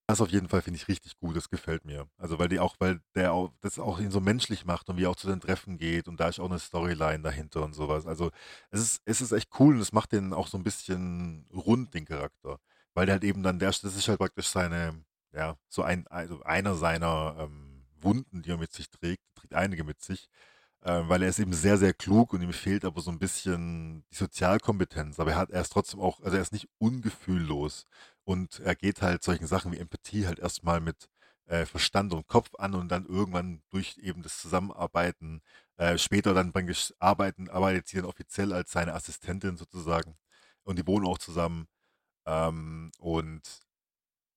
das 0.08 0.20
auf 0.20 0.30
jeden 0.30 0.48
Fall 0.48 0.62
finde 0.62 0.78
ich 0.78 0.88
richtig 0.88 1.18
gut, 1.18 1.36
das 1.36 1.50
gefällt 1.50 1.84
mir. 1.84 2.08
Also 2.18 2.38
weil 2.40 2.48
die 2.48 2.60
auch, 2.60 2.76
weil 2.80 3.00
der 3.14 3.32
auch, 3.32 3.52
das 3.60 3.78
auch 3.78 4.00
ihn 4.00 4.10
so 4.10 4.20
menschlich 4.20 4.64
macht 4.64 4.88
und 4.90 4.96
wie 4.96 5.04
er 5.04 5.10
auch 5.10 5.16
zu 5.16 5.28
den 5.28 5.40
Treffen 5.40 5.78
geht 5.78 6.08
und 6.08 6.18
da 6.20 6.28
ist 6.28 6.40
auch 6.40 6.50
eine 6.50 6.58
Storyline 6.58 7.22
dahinter 7.22 7.62
und 7.64 7.74
sowas. 7.74 8.06
Also 8.06 8.30
es 8.70 8.80
ist, 8.80 9.02
es 9.04 9.20
ist 9.20 9.32
echt 9.32 9.50
cool 9.60 9.76
und 9.76 9.80
es 9.82 9.92
macht 9.92 10.12
den 10.12 10.32
auch 10.32 10.48
so 10.48 10.58
ein 10.58 10.64
bisschen 10.64 11.46
rund, 11.52 11.94
den 11.94 12.06
Charakter 12.06 12.58
weil 13.00 13.06
der 13.06 13.14
halt 13.14 13.24
eben 13.24 13.42
dann 13.42 13.58
der, 13.58 13.70
das 13.70 13.82
ist 13.82 14.08
halt 14.08 14.18
praktisch 14.18 14.48
seine, 14.48 15.02
ja, 15.32 15.56
so 15.70 15.82
ein, 15.82 16.06
also 16.08 16.42
einer 16.42 16.74
seiner 16.74 17.34
ähm, 17.38 17.86
Wunden, 17.98 18.42
die 18.42 18.50
er 18.50 18.58
mit 18.58 18.72
sich 18.74 18.90
trägt, 18.90 19.22
trägt 19.34 19.54
einige 19.54 19.84
mit 19.84 20.02
sich, 20.02 20.28
äh, 20.82 21.00
weil 21.08 21.22
er 21.22 21.30
ist 21.30 21.38
eben 21.38 21.54
sehr, 21.54 21.78
sehr 21.78 21.94
klug 21.94 22.34
und 22.34 22.42
ihm 22.42 22.52
fehlt 22.52 22.84
aber 22.84 23.00
so 23.00 23.10
ein 23.10 23.18
bisschen 23.18 24.04
die 24.10 24.16
Sozialkompetenz, 24.16 25.18
aber 25.18 25.30
er 25.30 25.38
hat, 25.38 25.50
er 25.50 25.62
ist 25.62 25.72
trotzdem 25.72 25.98
auch, 25.98 26.20
also 26.20 26.36
er 26.36 26.42
ist 26.42 26.52
nicht 26.52 26.68
ungefühllos 26.76 27.86
und 28.24 28.60
er 28.60 28.74
geht 28.74 29.00
halt 29.00 29.22
solchen 29.22 29.46
Sachen 29.46 29.72
wie 29.72 29.78
Empathie 29.78 30.26
halt 30.26 30.38
erstmal 30.38 30.82
mit 30.82 31.08
äh, 31.46 31.64
Verstand 31.64 32.12
und 32.12 32.26
Kopf 32.26 32.50
an 32.58 32.74
und 32.74 32.90
dann 32.90 33.06
irgendwann 33.06 33.62
durch 33.70 33.96
eben 33.96 34.22
das 34.22 34.38
Zusammenarbeiten, 34.42 35.40
äh, 35.78 35.96
später 35.96 36.34
dann 36.34 36.52
beim 36.52 36.70
Arbeiten 36.98 37.48
arbeitet 37.48 37.88
sie 37.88 37.96
dann 37.96 38.04
offiziell 38.04 38.52
als 38.52 38.72
seine 38.72 38.92
Assistentin 38.92 39.56
sozusagen 39.56 40.18
und 40.64 40.78
die 40.78 40.86
wohnen 40.86 41.06
auch 41.06 41.16
zusammen 41.16 41.66
ähm, 42.26 42.92
und 42.98 43.42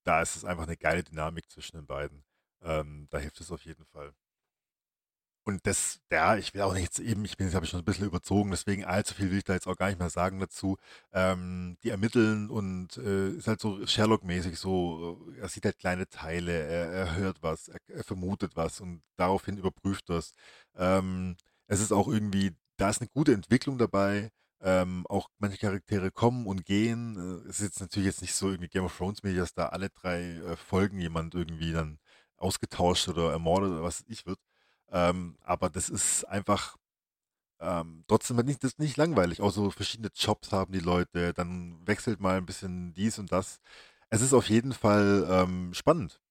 da 0.05 0.21
ist 0.21 0.35
es 0.35 0.45
einfach 0.45 0.63
eine 0.63 0.77
geile 0.77 1.03
Dynamik 1.03 1.49
zwischen 1.51 1.77
den 1.77 1.87
beiden. 1.87 2.23
Ähm, 2.61 3.07
da 3.09 3.19
hilft 3.19 3.41
es 3.41 3.51
auf 3.51 3.65
jeden 3.65 3.85
Fall. 3.85 4.13
Und 5.45 5.67
das, 5.67 5.99
ja, 6.09 6.37
ich 6.37 6.53
will 6.53 6.61
auch 6.61 6.73
nicht 6.73 6.83
jetzt 6.83 6.99
eben, 6.99 7.25
ich 7.25 7.35
bin 7.35 7.47
jetzt, 7.47 7.55
habe 7.55 7.65
ich 7.65 7.69
schon 7.71 7.81
ein 7.81 7.85
bisschen 7.85 8.05
überzogen, 8.05 8.51
deswegen 8.51 8.85
allzu 8.85 9.13
viel 9.13 9.29
will 9.29 9.39
ich 9.39 9.43
da 9.43 9.53
jetzt 9.53 9.67
auch 9.67 9.75
gar 9.75 9.87
nicht 9.87 9.99
mehr 9.99 10.09
sagen 10.09 10.39
dazu. 10.39 10.77
Ähm, 11.11 11.77
die 11.83 11.89
ermitteln 11.89 12.49
und 12.49 12.95
äh, 12.97 13.31
ist 13.31 13.47
halt 13.47 13.59
so 13.59 13.85
Sherlock-mäßig 13.85 14.55
so, 14.57 15.21
äh, 15.35 15.39
er 15.41 15.49
sieht 15.49 15.65
halt 15.65 15.77
kleine 15.79 16.07
Teile, 16.07 16.53
er, 16.53 16.91
er 16.91 17.15
hört 17.17 17.43
was, 17.43 17.67
er, 17.67 17.77
er 17.87 18.05
vermutet 18.05 18.55
was 18.55 18.79
und 18.79 19.01
daraufhin 19.17 19.57
überprüft 19.57 20.09
das. 20.09 20.31
Ähm, 20.77 21.35
es 21.67 21.81
ist 21.81 21.91
auch 21.91 22.07
irgendwie, 22.07 22.55
da 22.77 22.89
ist 22.89 23.01
eine 23.01 23.09
gute 23.09 23.33
Entwicklung 23.33 23.77
dabei. 23.77 24.31
Ähm, 24.63 25.05
auch 25.09 25.29
manche 25.39 25.57
Charaktere 25.57 26.11
kommen 26.11 26.47
und 26.47 26.65
gehen. 26.65 27.17
Äh, 27.45 27.49
Es 27.49 27.59
ist 27.59 27.65
jetzt 27.65 27.81
natürlich 27.81 28.07
jetzt 28.07 28.21
nicht 28.21 28.33
so 28.35 28.49
irgendwie 28.49 28.69
Game 28.69 28.85
of 28.85 28.97
Thrones 28.97 29.23
mäßig, 29.23 29.39
dass 29.39 29.53
da 29.53 29.67
alle 29.69 29.89
drei 29.89 30.21
äh, 30.37 30.55
Folgen 30.55 30.99
jemand 30.99 31.35
irgendwie 31.35 31.73
dann 31.73 31.99
ausgetauscht 32.37 33.09
oder 33.09 33.31
ermordet 33.31 33.71
oder 33.71 33.83
was 33.83 34.01
weiß 34.01 34.05
ich 34.09 34.25
wird. 34.25 34.39
Ähm, 34.91 35.37
aber 35.43 35.69
das 35.69 35.89
ist 35.89 36.25
einfach 36.25 36.77
ähm, 37.59 38.03
trotzdem 38.07 38.37
nicht, 38.37 38.63
das 38.63 38.73
ist 38.73 38.79
nicht 38.79 38.97
langweilig. 38.97 39.41
Auch 39.41 39.51
so 39.51 39.71
verschiedene 39.71 40.09
Jobs 40.15 40.51
haben 40.51 40.73
die 40.73 40.79
Leute, 40.79 41.33
dann 41.33 41.85
wechselt 41.87 42.19
mal 42.19 42.37
ein 42.37 42.45
bisschen 42.45 42.93
dies 42.93 43.19
und 43.19 43.31
das. 43.31 43.59
Es 44.09 44.21
ist 44.21 44.33
auf 44.33 44.49
jeden 44.49 44.73
Fall 44.73 45.27
ähm, 45.29 45.73
spannend. 45.73 46.21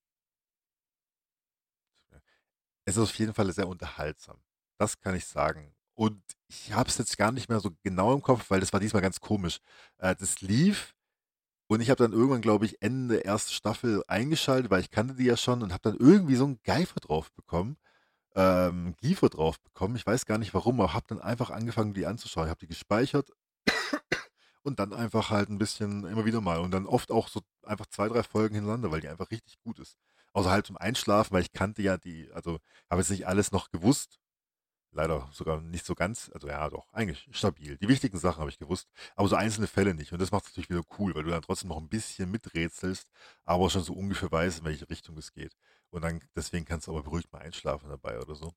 Es 2.85 2.97
ist 2.97 3.03
auf 3.03 3.14
jeden 3.18 3.35
Fall 3.35 3.53
sehr 3.53 3.66
unterhaltsam. 3.66 4.40
Das 4.79 5.01
kann 5.01 5.16
ich 5.16 5.27
sagen. 5.27 5.75
Und 5.94 6.22
ich 6.48 6.72
habe 6.72 6.88
es 6.88 6.98
jetzt 6.98 7.18
gar 7.18 7.33
nicht 7.33 7.48
mehr 7.48 7.61
so 7.61 7.70
genau 7.83 8.14
im 8.14 8.22
Kopf, 8.22 8.50
weil 8.50 8.61
das 8.61 8.72
war 8.72 8.81
diesmal 8.81 9.02
ganz 9.02 9.20
komisch. 9.20 9.61
Äh, 9.98 10.14
das 10.16 10.40
lief 10.40 10.94
und 11.72 11.81
ich 11.81 11.88
habe 11.88 12.02
dann 12.02 12.12
irgendwann, 12.12 12.42
glaube 12.42 12.66
ich, 12.66 12.83
Ende 12.83 13.14
der 13.14 13.24
ersten 13.24 13.52
Staffel 13.52 14.05
eingeschaltet, 14.07 14.70
weil 14.70 14.83
ich 14.83 14.90
kannte 14.90 15.14
die 15.14 15.24
ja 15.24 15.38
schon 15.38 15.62
und 15.62 15.72
habe 15.72 15.81
dann 15.83 15.96
irgendwie 15.96 16.37
so 16.37 16.44
einen 16.44 16.61
Geifer 16.64 17.00
drauf 17.00 17.33
bekommen, 17.33 17.78
ähm, 18.35 18.94
Giefer 19.00 19.31
drauf 19.31 19.59
bekommen. 19.62 19.96
Ich 19.96 20.07
weiß 20.07 20.26
gar 20.26 20.38
nicht 20.38 20.55
warum, 20.55 20.81
aber 20.81 20.92
habe 20.94 21.07
dann 21.09 21.20
einfach 21.22 21.50
angefangen, 21.50 21.94
die 21.94 22.07
anzuschauen. 22.07 22.46
Ich 22.46 22.50
habe 22.50 22.61
die 22.61 22.66
gespeichert 22.66 23.31
und 24.62 24.81
dann 24.81 24.92
einfach 24.92 25.31
halt 25.31 25.48
ein 25.48 25.59
bisschen 25.59 26.05
immer 26.05 26.26
wieder 26.26 26.42
mal 26.42 26.61
und 26.61 26.72
dann 26.72 26.87
oft 26.87 27.11
auch 27.11 27.28
so 27.28 27.40
einfach 27.62 27.87
zwei, 27.87 28.09
drei 28.09 28.22
Folgen 28.22 28.55
hintereinander, 28.55 28.90
weil 28.90 29.00
die 29.00 29.09
einfach 29.09 29.31
richtig 29.31 29.59
gut 29.61 29.78
ist. 29.78 29.96
Außer 30.35 30.50
halt 30.50 30.66
zum 30.66 30.76
Einschlafen, 30.76 31.33
weil 31.33 31.42
ich 31.42 31.52
kannte 31.52 31.83
ja 31.83 31.96
die, 31.96 32.31
also 32.33 32.59
habe 32.90 33.00
jetzt 33.00 33.11
nicht 33.11 33.26
alles 33.26 33.50
noch 33.52 33.70
gewusst, 33.70 34.18
Leider 34.94 35.28
sogar 35.33 35.61
nicht 35.62 35.87
so 35.87 35.94
ganz, 35.94 36.31
also 36.35 36.48
ja 36.48 36.68
doch, 36.68 36.92
eigentlich 36.92 37.26
stabil. 37.33 37.78
Die 37.78 37.88
wichtigen 37.88 38.18
Sachen 38.18 38.40
habe 38.40 38.50
ich 38.50 38.59
gewusst, 38.59 38.88
aber 39.16 39.26
so 39.26 39.37
einzelne 39.37 39.66
Fälle 39.66 39.94
nicht. 39.94 40.12
Und 40.12 40.20
das 40.20 40.31
macht 40.31 40.44
es 40.44 40.50
natürlich 40.50 40.68
wieder 40.68 40.83
cool, 40.98 41.14
weil 41.14 41.24
du 41.24 41.31
dann 41.31 41.40
trotzdem 41.42 41.68
noch 41.68 41.78
ein 41.78 41.88
bisschen 41.88 42.31
miträtselst, 42.31 43.09
aber 43.44 43.70
schon 43.70 43.83
so 43.83 43.94
ungefähr 43.94 44.31
weißt, 44.31 44.61
in 44.61 44.64
welche 44.66 44.88
Richtung 44.90 45.16
es 45.16 45.33
geht. 45.33 45.57
Und 45.90 46.02
dann, 46.02 46.20
deswegen 46.37 46.66
kannst 46.66 46.87
du 46.87 46.92
aber 46.92 47.02
beruhigt 47.05 47.33
mal 47.33 47.40
einschlafen 47.40 47.88
dabei 47.88 48.20
oder 48.20 48.35
so. 48.35 48.52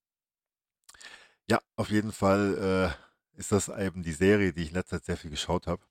Ja, 1.50 1.60
auf 1.76 1.90
jeden 1.90 2.12
Fall 2.12 2.96
äh, 3.36 3.40
ist 3.40 3.52
das 3.52 3.70
eben 3.70 4.04
die 4.04 4.12
Serie, 4.14 4.54
die 4.54 4.64
ich 4.64 4.70
in 4.70 4.76
letzter 4.76 4.98
Zeit 4.98 5.06
sehr 5.06 5.18
viel 5.18 5.32
geschaut 5.32 5.68
habe. 5.68 5.84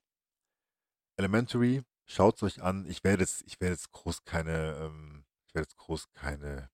Elementary, 1.17 1.83
schaut 2.05 2.35
es 2.35 2.43
euch 2.43 2.61
an. 2.61 2.85
Ich 2.87 3.03
werde 3.03 3.23
jetzt, 3.23 3.43
ich 3.47 3.59
werde 3.61 3.73
jetzt 3.73 3.91
groß 3.91 4.25
keine, 4.25 4.75
ähm, 4.81 5.25
ich 5.47 5.55
werde 5.55 5.65
jetzt 5.67 5.77
groß 5.77 6.11
keine 6.13 6.69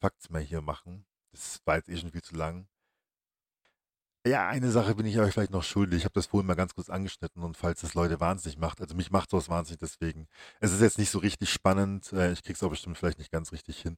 Facts 0.00 0.30
mehr 0.30 0.40
hier 0.40 0.62
machen. 0.62 1.06
Das 1.36 1.60
war 1.64 1.76
jetzt 1.76 1.88
eh 1.88 1.96
schon 1.96 2.10
viel 2.12 2.22
zu 2.22 2.34
lang. 2.34 2.66
Ja, 4.26 4.48
eine 4.48 4.72
Sache 4.72 4.96
bin 4.96 5.06
ich 5.06 5.16
euch 5.20 5.32
vielleicht 5.32 5.52
noch 5.52 5.62
schuldig. 5.62 5.98
Ich 5.98 6.04
habe 6.04 6.14
das 6.14 6.26
vorhin 6.26 6.48
mal 6.48 6.54
ganz 6.54 6.74
kurz 6.74 6.90
angeschnitten 6.90 7.44
und 7.44 7.56
falls 7.56 7.82
das 7.82 7.94
Leute 7.94 8.18
wahnsinnig 8.18 8.58
macht, 8.58 8.80
also 8.80 8.96
mich 8.96 9.12
macht 9.12 9.30
sowas 9.30 9.48
wahnsinnig 9.48 9.78
deswegen. 9.78 10.26
Es 10.58 10.72
ist 10.72 10.80
jetzt 10.80 10.98
nicht 10.98 11.10
so 11.10 11.20
richtig 11.20 11.52
spannend. 11.52 12.12
äh, 12.12 12.32
Ich 12.32 12.42
krieg's 12.42 12.60
auch 12.64 12.70
bestimmt 12.70 12.98
vielleicht 12.98 13.18
nicht 13.18 13.30
ganz 13.30 13.52
richtig 13.52 13.80
hin. 13.80 13.96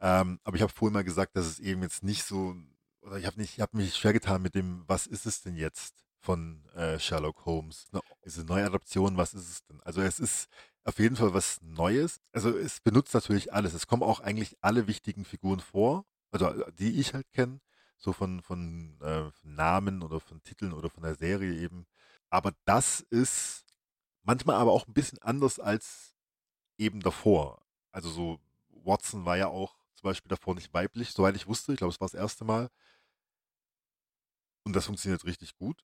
Ähm, 0.00 0.40
aber 0.42 0.56
ich 0.56 0.62
habe 0.62 0.72
vorhin 0.72 0.94
mal 0.94 1.04
gesagt, 1.04 1.36
dass 1.36 1.46
es 1.46 1.60
eben 1.60 1.82
jetzt 1.82 2.02
nicht 2.02 2.24
so, 2.24 2.56
oder 3.02 3.18
ich 3.18 3.26
habe 3.26 3.38
nicht, 3.40 3.54
ich 3.54 3.60
habe 3.60 3.76
mich 3.76 3.94
schwer 3.94 4.12
getan 4.12 4.42
mit 4.42 4.56
dem, 4.56 4.82
was 4.88 5.06
ist 5.06 5.26
es 5.26 5.42
denn 5.42 5.54
jetzt 5.54 5.94
von 6.18 6.64
äh, 6.74 6.98
Sherlock 6.98 7.44
Holmes? 7.46 7.86
Ne, 7.92 8.00
Ist 8.22 8.36
es 8.36 8.40
eine 8.40 8.48
Neuadaption? 8.48 9.16
Was 9.16 9.32
ist 9.32 9.48
es 9.48 9.64
denn? 9.66 9.80
Also 9.82 10.00
es 10.02 10.18
ist 10.18 10.48
auf 10.82 10.98
jeden 10.98 11.14
Fall 11.14 11.34
was 11.34 11.60
Neues. 11.62 12.20
Also 12.32 12.50
es 12.50 12.80
benutzt 12.80 13.14
natürlich 13.14 13.52
alles. 13.52 13.74
Es 13.74 13.86
kommen 13.86 14.02
auch 14.02 14.18
eigentlich 14.18 14.56
alle 14.60 14.88
wichtigen 14.88 15.24
Figuren 15.24 15.60
vor, 15.60 16.04
also 16.30 16.46
äh, 16.48 16.72
die 16.72 17.00
ich 17.00 17.14
halt 17.14 17.30
kenne 17.32 17.60
so 17.98 18.12
von, 18.12 18.40
von 18.42 18.98
äh, 19.02 19.30
Namen 19.42 20.02
oder 20.02 20.20
von 20.20 20.42
Titeln 20.42 20.72
oder 20.72 20.88
von 20.90 21.02
der 21.02 21.16
Serie 21.16 21.54
eben. 21.60 21.86
Aber 22.30 22.52
das 22.64 23.00
ist 23.00 23.64
manchmal 24.22 24.56
aber 24.56 24.72
auch 24.72 24.86
ein 24.86 24.94
bisschen 24.94 25.18
anders 25.20 25.58
als 25.58 26.14
eben 26.78 27.00
davor. 27.00 27.62
Also 27.92 28.10
so, 28.10 28.40
Watson 28.70 29.24
war 29.24 29.36
ja 29.36 29.48
auch 29.48 29.76
zum 29.96 30.08
Beispiel 30.10 30.28
davor 30.28 30.54
nicht 30.54 30.72
weiblich, 30.72 31.10
soweit 31.10 31.36
ich 31.36 31.48
wusste. 31.48 31.72
Ich 31.72 31.78
glaube, 31.78 31.92
es 31.92 32.00
war 32.00 32.08
das 32.08 32.14
erste 32.14 32.44
Mal. 32.44 32.70
Und 34.64 34.76
das 34.76 34.86
funktioniert 34.86 35.24
richtig 35.24 35.56
gut, 35.56 35.82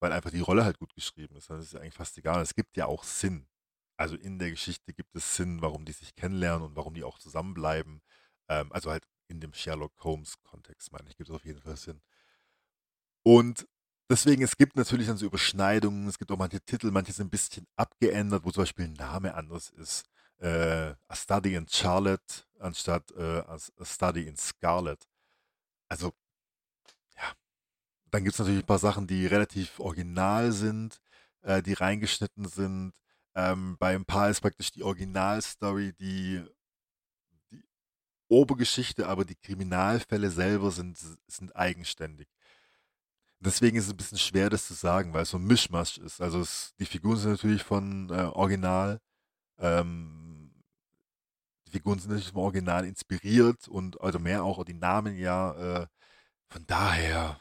weil 0.00 0.12
einfach 0.12 0.30
die 0.30 0.40
Rolle 0.40 0.64
halt 0.64 0.78
gut 0.78 0.94
geschrieben 0.94 1.36
ist. 1.36 1.50
Das 1.50 1.64
ist 1.64 1.72
ja 1.72 1.80
eigentlich 1.80 1.94
fast 1.94 2.18
egal. 2.18 2.42
Es 2.42 2.54
gibt 2.54 2.76
ja 2.76 2.86
auch 2.86 3.04
Sinn. 3.04 3.48
Also 3.96 4.16
in 4.16 4.38
der 4.38 4.50
Geschichte 4.50 4.92
gibt 4.92 5.14
es 5.16 5.36
Sinn, 5.36 5.62
warum 5.62 5.84
die 5.84 5.92
sich 5.92 6.14
kennenlernen 6.16 6.64
und 6.66 6.76
warum 6.76 6.94
die 6.94 7.04
auch 7.04 7.18
zusammenbleiben. 7.18 8.02
Ähm, 8.48 8.72
also 8.72 8.90
halt 8.90 9.06
in 9.32 9.40
dem 9.40 9.54
Sherlock 9.54 9.92
Holmes-Kontext, 10.04 10.92
meine 10.92 11.08
ich, 11.08 11.16
gibt 11.16 11.30
es 11.30 11.34
auf 11.34 11.44
jeden 11.44 11.60
Fall 11.60 11.76
Sinn. 11.76 12.00
Und 13.24 13.66
deswegen, 14.08 14.42
es 14.42 14.56
gibt 14.56 14.76
natürlich 14.76 15.06
dann 15.06 15.16
so 15.16 15.26
Überschneidungen, 15.26 16.06
es 16.06 16.18
gibt 16.18 16.30
auch 16.30 16.38
manche 16.38 16.60
Titel, 16.60 16.90
manche 16.90 17.12
sind 17.12 17.26
ein 17.26 17.30
bisschen 17.30 17.66
abgeändert, 17.76 18.44
wo 18.44 18.50
zum 18.50 18.62
Beispiel 18.62 18.84
ein 18.86 18.92
Name 18.92 19.34
anders 19.34 19.70
ist. 19.70 20.04
Äh, 20.38 20.94
A 21.08 21.16
Study 21.16 21.54
in 21.54 21.66
Charlotte 21.68 22.44
anstatt 22.58 23.10
äh, 23.12 23.42
A 23.46 23.58
Study 23.84 24.26
in 24.26 24.36
Scarlet. 24.36 25.08
Also, 25.88 26.12
ja. 27.16 27.32
Dann 28.10 28.24
gibt 28.24 28.34
es 28.34 28.38
natürlich 28.38 28.62
ein 28.62 28.66
paar 28.66 28.78
Sachen, 28.78 29.06
die 29.06 29.26
relativ 29.26 29.80
original 29.80 30.52
sind, 30.52 31.00
äh, 31.42 31.62
die 31.62 31.74
reingeschnitten 31.74 32.48
sind. 32.48 32.92
Ähm, 33.34 33.76
bei 33.78 33.94
ein 33.94 34.04
paar 34.04 34.28
ist 34.30 34.42
praktisch 34.42 34.72
die 34.72 34.82
Originalstory, 34.82 35.94
die 35.94 36.44
Obergeschichte, 38.32 39.06
aber 39.08 39.24
die 39.24 39.36
Kriminalfälle 39.36 40.30
selber 40.30 40.70
sind, 40.70 40.98
sind 41.26 41.54
eigenständig. 41.54 42.28
Deswegen 43.40 43.76
ist 43.76 43.86
es 43.86 43.90
ein 43.90 43.96
bisschen 43.96 44.18
schwer, 44.18 44.50
das 44.50 44.66
zu 44.68 44.74
sagen, 44.74 45.12
weil 45.12 45.24
es 45.24 45.30
so 45.30 45.38
ein 45.38 45.44
Mischmasch 45.44 45.98
ist. 45.98 46.20
Also 46.20 46.40
es, 46.40 46.74
die 46.78 46.86
Figuren 46.86 47.16
sind 47.16 47.32
natürlich 47.32 47.62
von 47.64 48.08
äh, 48.10 48.22
Original, 48.22 49.00
ähm, 49.58 50.52
die 51.66 51.72
Figuren 51.72 51.98
sind 51.98 52.10
natürlich 52.10 52.30
vom 52.32 52.42
Original 52.42 52.84
inspiriert 52.86 53.68
und 53.68 54.00
also 54.00 54.18
mehr 54.18 54.44
auch 54.44 54.64
die 54.64 54.74
Namen 54.74 55.16
ja. 55.16 55.82
Äh, 55.82 55.86
von 56.48 56.66
daher 56.66 57.40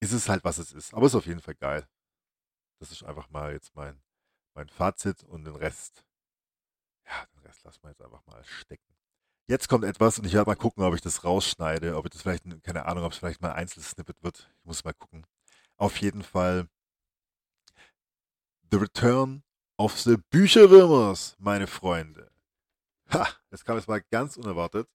ist 0.00 0.12
es 0.12 0.28
halt, 0.28 0.44
was 0.44 0.58
es 0.58 0.72
ist. 0.72 0.94
Aber 0.94 1.06
es 1.06 1.12
ist 1.12 1.16
auf 1.16 1.26
jeden 1.26 1.40
Fall 1.40 1.54
geil. 1.54 1.88
Das 2.80 2.92
ist 2.92 3.02
einfach 3.02 3.30
mal 3.30 3.52
jetzt 3.52 3.74
mein, 3.74 4.00
mein 4.54 4.68
Fazit 4.68 5.24
und 5.24 5.44
den 5.44 5.56
Rest, 5.56 6.04
ja, 7.06 7.26
den 7.34 7.40
Rest 7.40 7.64
lassen 7.64 7.82
wir 7.82 7.90
jetzt 7.90 8.02
einfach 8.02 8.24
mal 8.26 8.44
stecken. 8.44 8.99
Jetzt 9.50 9.68
kommt 9.68 9.84
etwas 9.84 10.16
und 10.16 10.26
ich 10.26 10.34
werde 10.34 10.48
mal 10.48 10.54
gucken, 10.54 10.84
ob 10.84 10.94
ich 10.94 11.00
das 11.00 11.24
rausschneide, 11.24 11.96
ob 11.96 12.04
ich 12.04 12.12
das 12.12 12.22
vielleicht, 12.22 12.44
keine 12.62 12.86
Ahnung, 12.86 13.02
ob 13.02 13.10
es 13.10 13.18
vielleicht 13.18 13.42
mal 13.42 13.50
ein 13.50 13.56
Einzelsnippet 13.56 14.22
wird. 14.22 14.48
Ich 14.60 14.64
muss 14.64 14.84
mal 14.84 14.92
gucken. 14.92 15.26
Auf 15.76 15.96
jeden 15.96 16.22
Fall 16.22 16.68
The 18.70 18.76
Return 18.76 19.42
of 19.76 19.98
the 19.98 20.18
Bücherwürmers, 20.30 21.34
meine 21.40 21.66
Freunde. 21.66 22.30
Ha, 23.12 23.26
das 23.50 23.64
kam 23.64 23.76
jetzt 23.76 23.88
mal 23.88 24.00
ganz 24.12 24.36
unerwartet. 24.36 24.88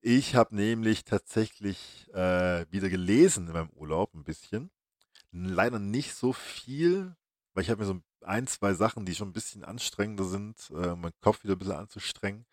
Ich 0.00 0.34
habe 0.34 0.56
nämlich 0.56 1.04
tatsächlich 1.04 2.08
äh, 2.14 2.64
wieder 2.70 2.88
gelesen 2.88 3.48
in 3.48 3.52
meinem 3.52 3.70
Urlaub 3.74 4.14
ein 4.14 4.24
bisschen. 4.24 4.70
Leider 5.30 5.78
nicht 5.78 6.14
so 6.14 6.32
viel, 6.32 7.14
weil 7.52 7.64
ich 7.64 7.68
habe 7.68 7.82
mir 7.82 7.86
so 7.86 8.00
ein, 8.22 8.46
zwei 8.46 8.72
Sachen, 8.72 9.04
die 9.04 9.14
schon 9.14 9.28
ein 9.28 9.34
bisschen 9.34 9.62
anstrengender 9.62 10.24
sind, 10.24 10.70
äh, 10.70 10.96
meinen 10.96 11.12
Kopf 11.20 11.44
wieder 11.44 11.54
ein 11.54 11.58
bisschen 11.58 11.74
anzustrengen. 11.74 12.46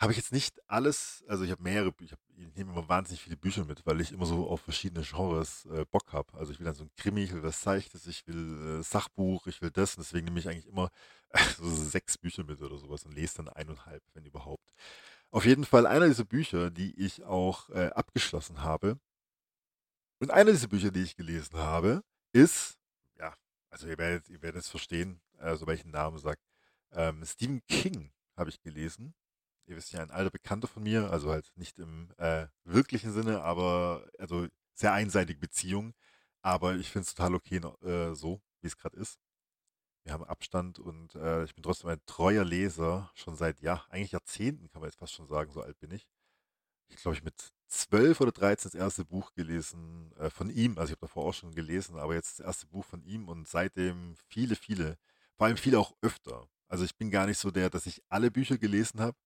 Habe 0.00 0.12
ich 0.12 0.18
jetzt 0.18 0.32
nicht 0.32 0.60
alles, 0.68 1.24
also 1.26 1.42
ich 1.42 1.50
habe 1.50 1.62
mehrere 1.62 1.90
Bücher, 1.90 2.16
ich 2.36 2.54
nehme 2.54 2.70
immer 2.70 2.88
wahnsinnig 2.88 3.20
viele 3.20 3.36
Bücher 3.36 3.64
mit, 3.64 3.84
weil 3.84 4.00
ich 4.00 4.12
immer 4.12 4.26
so 4.26 4.48
auf 4.48 4.60
verschiedene 4.60 5.04
Genres 5.04 5.66
äh, 5.66 5.84
Bock 5.90 6.12
habe. 6.12 6.32
Also 6.34 6.52
ich 6.52 6.60
will 6.60 6.66
dann 6.66 6.74
so 6.74 6.84
ein 6.84 6.90
Krimi, 6.96 7.24
ich 7.24 7.32
will 7.32 7.42
was 7.42 7.60
Seichtes, 7.60 8.06
ich 8.06 8.24
will 8.28 8.78
äh, 8.78 8.82
Sachbuch, 8.84 9.48
ich 9.48 9.60
will 9.60 9.72
das 9.72 9.96
und 9.96 10.04
deswegen 10.04 10.26
nehme 10.26 10.38
ich 10.38 10.48
eigentlich 10.48 10.66
immer 10.68 10.90
so 11.58 11.68
sechs 11.68 12.16
Bücher 12.16 12.44
mit 12.44 12.62
oder 12.62 12.78
sowas 12.78 13.04
und 13.04 13.12
lese 13.12 13.38
dann 13.38 13.48
eineinhalb, 13.48 14.04
wenn 14.14 14.24
überhaupt. 14.24 14.72
Auf 15.32 15.44
jeden 15.44 15.64
Fall 15.64 15.84
einer 15.84 16.06
dieser 16.06 16.24
Bücher, 16.24 16.70
die 16.70 16.94
ich 16.94 17.24
auch 17.24 17.68
äh, 17.70 17.88
abgeschlossen 17.88 18.62
habe 18.62 19.00
und 20.20 20.30
einer 20.30 20.52
dieser 20.52 20.68
Bücher, 20.68 20.92
die 20.92 21.02
ich 21.02 21.16
gelesen 21.16 21.58
habe, 21.58 22.04
ist, 22.32 22.78
ja, 23.18 23.34
also 23.70 23.88
ihr 23.88 23.98
werdet, 23.98 24.28
ihr 24.28 24.42
werdet 24.42 24.62
es 24.62 24.68
verstehen, 24.68 25.20
also 25.38 25.66
welchen 25.66 25.90
Namen 25.90 26.18
sagt, 26.18 26.42
ähm, 26.92 27.24
Stephen 27.24 27.62
King 27.66 28.12
habe 28.36 28.50
ich 28.50 28.60
gelesen 28.60 29.12
ihr 29.68 29.76
wisst 29.76 29.92
ja, 29.92 30.00
ein 30.00 30.10
alter 30.10 30.30
Bekannter 30.30 30.68
von 30.68 30.82
mir, 30.82 31.10
also 31.10 31.30
halt 31.30 31.52
nicht 31.56 31.78
im 31.78 32.10
äh, 32.18 32.46
wirklichen 32.64 33.12
Sinne, 33.12 33.42
aber 33.42 34.08
also 34.18 34.46
sehr 34.74 34.92
einseitige 34.92 35.38
Beziehung. 35.38 35.94
Aber 36.42 36.76
ich 36.76 36.90
finde 36.90 37.06
es 37.06 37.14
total 37.14 37.34
okay 37.34 37.56
äh, 37.82 38.14
so, 38.14 38.40
wie 38.60 38.68
es 38.68 38.76
gerade 38.76 38.96
ist. 38.96 39.18
Wir 40.04 40.12
haben 40.12 40.24
Abstand 40.24 40.78
und 40.78 41.14
äh, 41.16 41.44
ich 41.44 41.54
bin 41.54 41.62
trotzdem 41.62 41.90
ein 41.90 42.00
treuer 42.06 42.44
Leser, 42.44 43.10
schon 43.14 43.36
seit, 43.36 43.60
ja, 43.60 43.84
eigentlich 43.90 44.12
Jahrzehnten 44.12 44.70
kann 44.70 44.80
man 44.80 44.88
jetzt 44.88 44.98
fast 44.98 45.12
schon 45.12 45.26
sagen, 45.26 45.52
so 45.52 45.60
alt 45.60 45.78
bin 45.80 45.90
ich. 45.90 46.08
Ich 46.88 46.96
glaube, 46.96 47.16
ich 47.16 47.22
mit 47.22 47.52
12 47.66 48.20
oder 48.22 48.32
13 48.32 48.70
das 48.70 48.80
erste 48.80 49.04
Buch 49.04 49.32
gelesen 49.34 50.12
äh, 50.16 50.30
von 50.30 50.48
ihm. 50.48 50.78
Also 50.78 50.92
ich 50.92 50.96
habe 50.96 51.06
davor 51.06 51.26
auch 51.26 51.34
schon 51.34 51.54
gelesen, 51.54 51.96
aber 51.98 52.14
jetzt 52.14 52.38
das 52.38 52.46
erste 52.46 52.66
Buch 52.66 52.84
von 52.84 53.02
ihm 53.02 53.28
und 53.28 53.46
seitdem 53.46 54.14
viele, 54.28 54.56
viele, 54.56 54.96
vor 55.36 55.46
allem 55.46 55.58
viele 55.58 55.78
auch 55.78 55.94
öfter. 56.00 56.48
Also 56.68 56.84
ich 56.84 56.96
bin 56.96 57.10
gar 57.10 57.26
nicht 57.26 57.38
so 57.38 57.50
der, 57.50 57.68
dass 57.68 57.86
ich 57.86 58.02
alle 58.08 58.30
Bücher 58.30 58.56
gelesen 58.56 59.00
habe, 59.00 59.16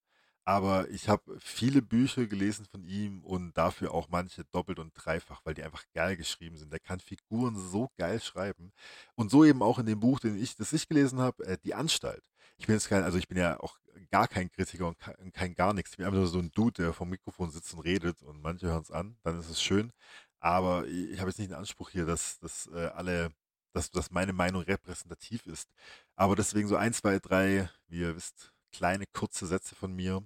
aber 0.45 0.89
ich 0.91 1.09
habe 1.09 1.39
viele 1.41 1.83
Bücher 1.83 2.27
gelesen 2.27 2.67
von 2.67 2.85
ihm 2.85 3.23
und 3.25 3.57
dafür 3.57 3.95
auch 3.95 4.09
manche 4.09 4.45
doppelt 4.47 4.79
und 4.79 4.93
dreifach, 4.95 5.41
weil 5.45 5.55
die 5.55 5.63
einfach 5.63 5.85
geil 5.95 6.17
geschrieben 6.17 6.57
sind. 6.57 6.73
Der 6.73 6.81
kann 6.81 6.99
Figuren 7.01 7.57
so 7.57 7.91
geil 7.97 8.21
schreiben. 8.21 8.73
Und 9.15 9.31
so 9.31 9.45
eben 9.45 9.63
auch 9.63 9.79
in 9.79 9.87
dem 9.87 10.01
Buch, 10.01 10.19
den 10.21 10.41
ich, 10.43 10.57
das 10.57 10.73
ich 10.73 10.89
gelesen 10.89 11.21
habe, 11.21 11.45
äh, 11.47 11.59
Die 11.65 11.75
Anstalt. 11.75 12.25
Ich 12.59 12.67
bin 12.67 12.75
jetzt 12.75 12.89
kein, 12.89 13.05
also 13.05 13.19
ich 13.19 13.29
bin 13.29 13.39
ja 13.39 13.59
auch 13.61 13.79
gar 14.11 14.29
kein 14.29 14.51
Kritiker 14.51 14.89
und 14.89 14.99
kein, 14.99 15.33
kein 15.33 15.55
gar 15.55 15.73
nichts. 15.75 15.93
Ich 15.93 15.97
bin 15.97 16.07
einfach 16.07 16.19
nur 16.19 16.27
so 16.27 16.39
ein 16.39 16.51
Dude, 16.53 16.83
der 16.83 16.93
vom 16.93 17.11
Mikrofon 17.11 17.51
sitzt 17.51 17.75
und 17.75 17.81
redet 17.81 18.23
und 18.23 18.43
manche 18.43 18.67
hören 18.67 18.83
es 18.83 18.91
an, 18.91 19.17
dann 19.23 19.39
ist 19.39 19.49
es 19.51 19.63
schön. 19.63 19.93
Aber 20.41 20.87
ich 20.87 21.21
habe 21.21 21.31
jetzt 21.31 21.39
nicht 21.39 21.51
den 21.51 21.59
Anspruch 21.59 21.91
hier, 21.91 22.07
dass, 22.07 22.39
dass 22.41 22.69
äh, 22.75 22.87
alle, 22.95 23.33
dass, 23.73 23.91
dass 23.91 24.11
meine 24.11 24.33
Meinung 24.33 24.63
repräsentativ 24.63 25.47
ist. 25.47 25.69
Aber 26.17 26.37
deswegen 26.37 26.69
so 26.69 26.77
ein, 26.77 26.93
zwei, 26.93 27.19
drei, 27.21 27.71
wie 27.89 28.01
ihr 28.01 28.17
wisst, 28.17 28.52
kleine 28.73 29.07
kurze 29.07 29.47
Sätze 29.47 29.75
von 29.75 29.95
mir 29.95 30.25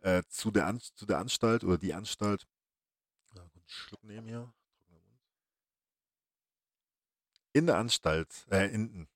äh, 0.00 0.22
zu, 0.28 0.50
der 0.50 0.66
An 0.66 0.80
zu 0.80 1.06
der 1.06 1.18
Anstalt 1.18 1.64
oder 1.64 1.78
die 1.78 1.94
Anstalt. 1.94 2.46
Ja, 3.34 3.42
einen 3.42 3.68
Schluck 3.68 4.02
nehmen 4.04 4.28
hier. 4.28 4.52
In 7.52 7.66
der 7.66 7.78
Anstalt, 7.78 8.46
äh, 8.50 8.66
in, 8.66 9.08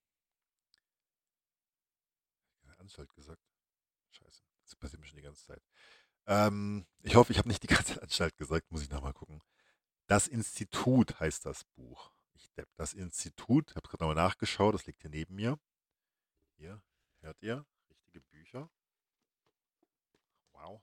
Anstalt 2.90 3.14
gesagt. 3.14 3.42
Scheiße, 4.10 4.42
das 4.64 4.74
passiert 4.74 5.00
mir 5.00 5.06
schon 5.06 5.18
die 5.18 5.22
ganze 5.22 5.46
Zeit. 5.46 5.62
Ähm, 6.26 6.86
ich 7.02 7.14
hoffe, 7.14 7.32
ich 7.32 7.38
habe 7.38 7.48
nicht 7.48 7.62
die 7.62 7.68
ganze 7.68 8.02
Anstalt 8.02 8.36
gesagt, 8.36 8.70
muss 8.72 8.82
ich 8.82 8.90
nochmal 8.90 9.12
gucken. 9.12 9.40
Das 10.06 10.26
Institut 10.26 11.20
heißt 11.20 11.46
das 11.46 11.64
Buch. 11.76 12.10
Ich 12.34 12.50
depp, 12.52 12.68
das 12.74 12.94
Institut, 12.94 13.70
ich 13.70 13.76
habe 13.76 13.88
gerade 13.88 14.02
nochmal 14.02 14.16
nachgeschaut, 14.16 14.74
das 14.74 14.86
liegt 14.86 15.02
hier 15.02 15.10
neben 15.10 15.36
mir. 15.36 15.58
Hier, 16.56 16.82
hört 17.20 17.40
ihr? 17.42 17.64
Richtige 18.10 18.26
Bücher. 18.30 18.68
Wow. 20.52 20.82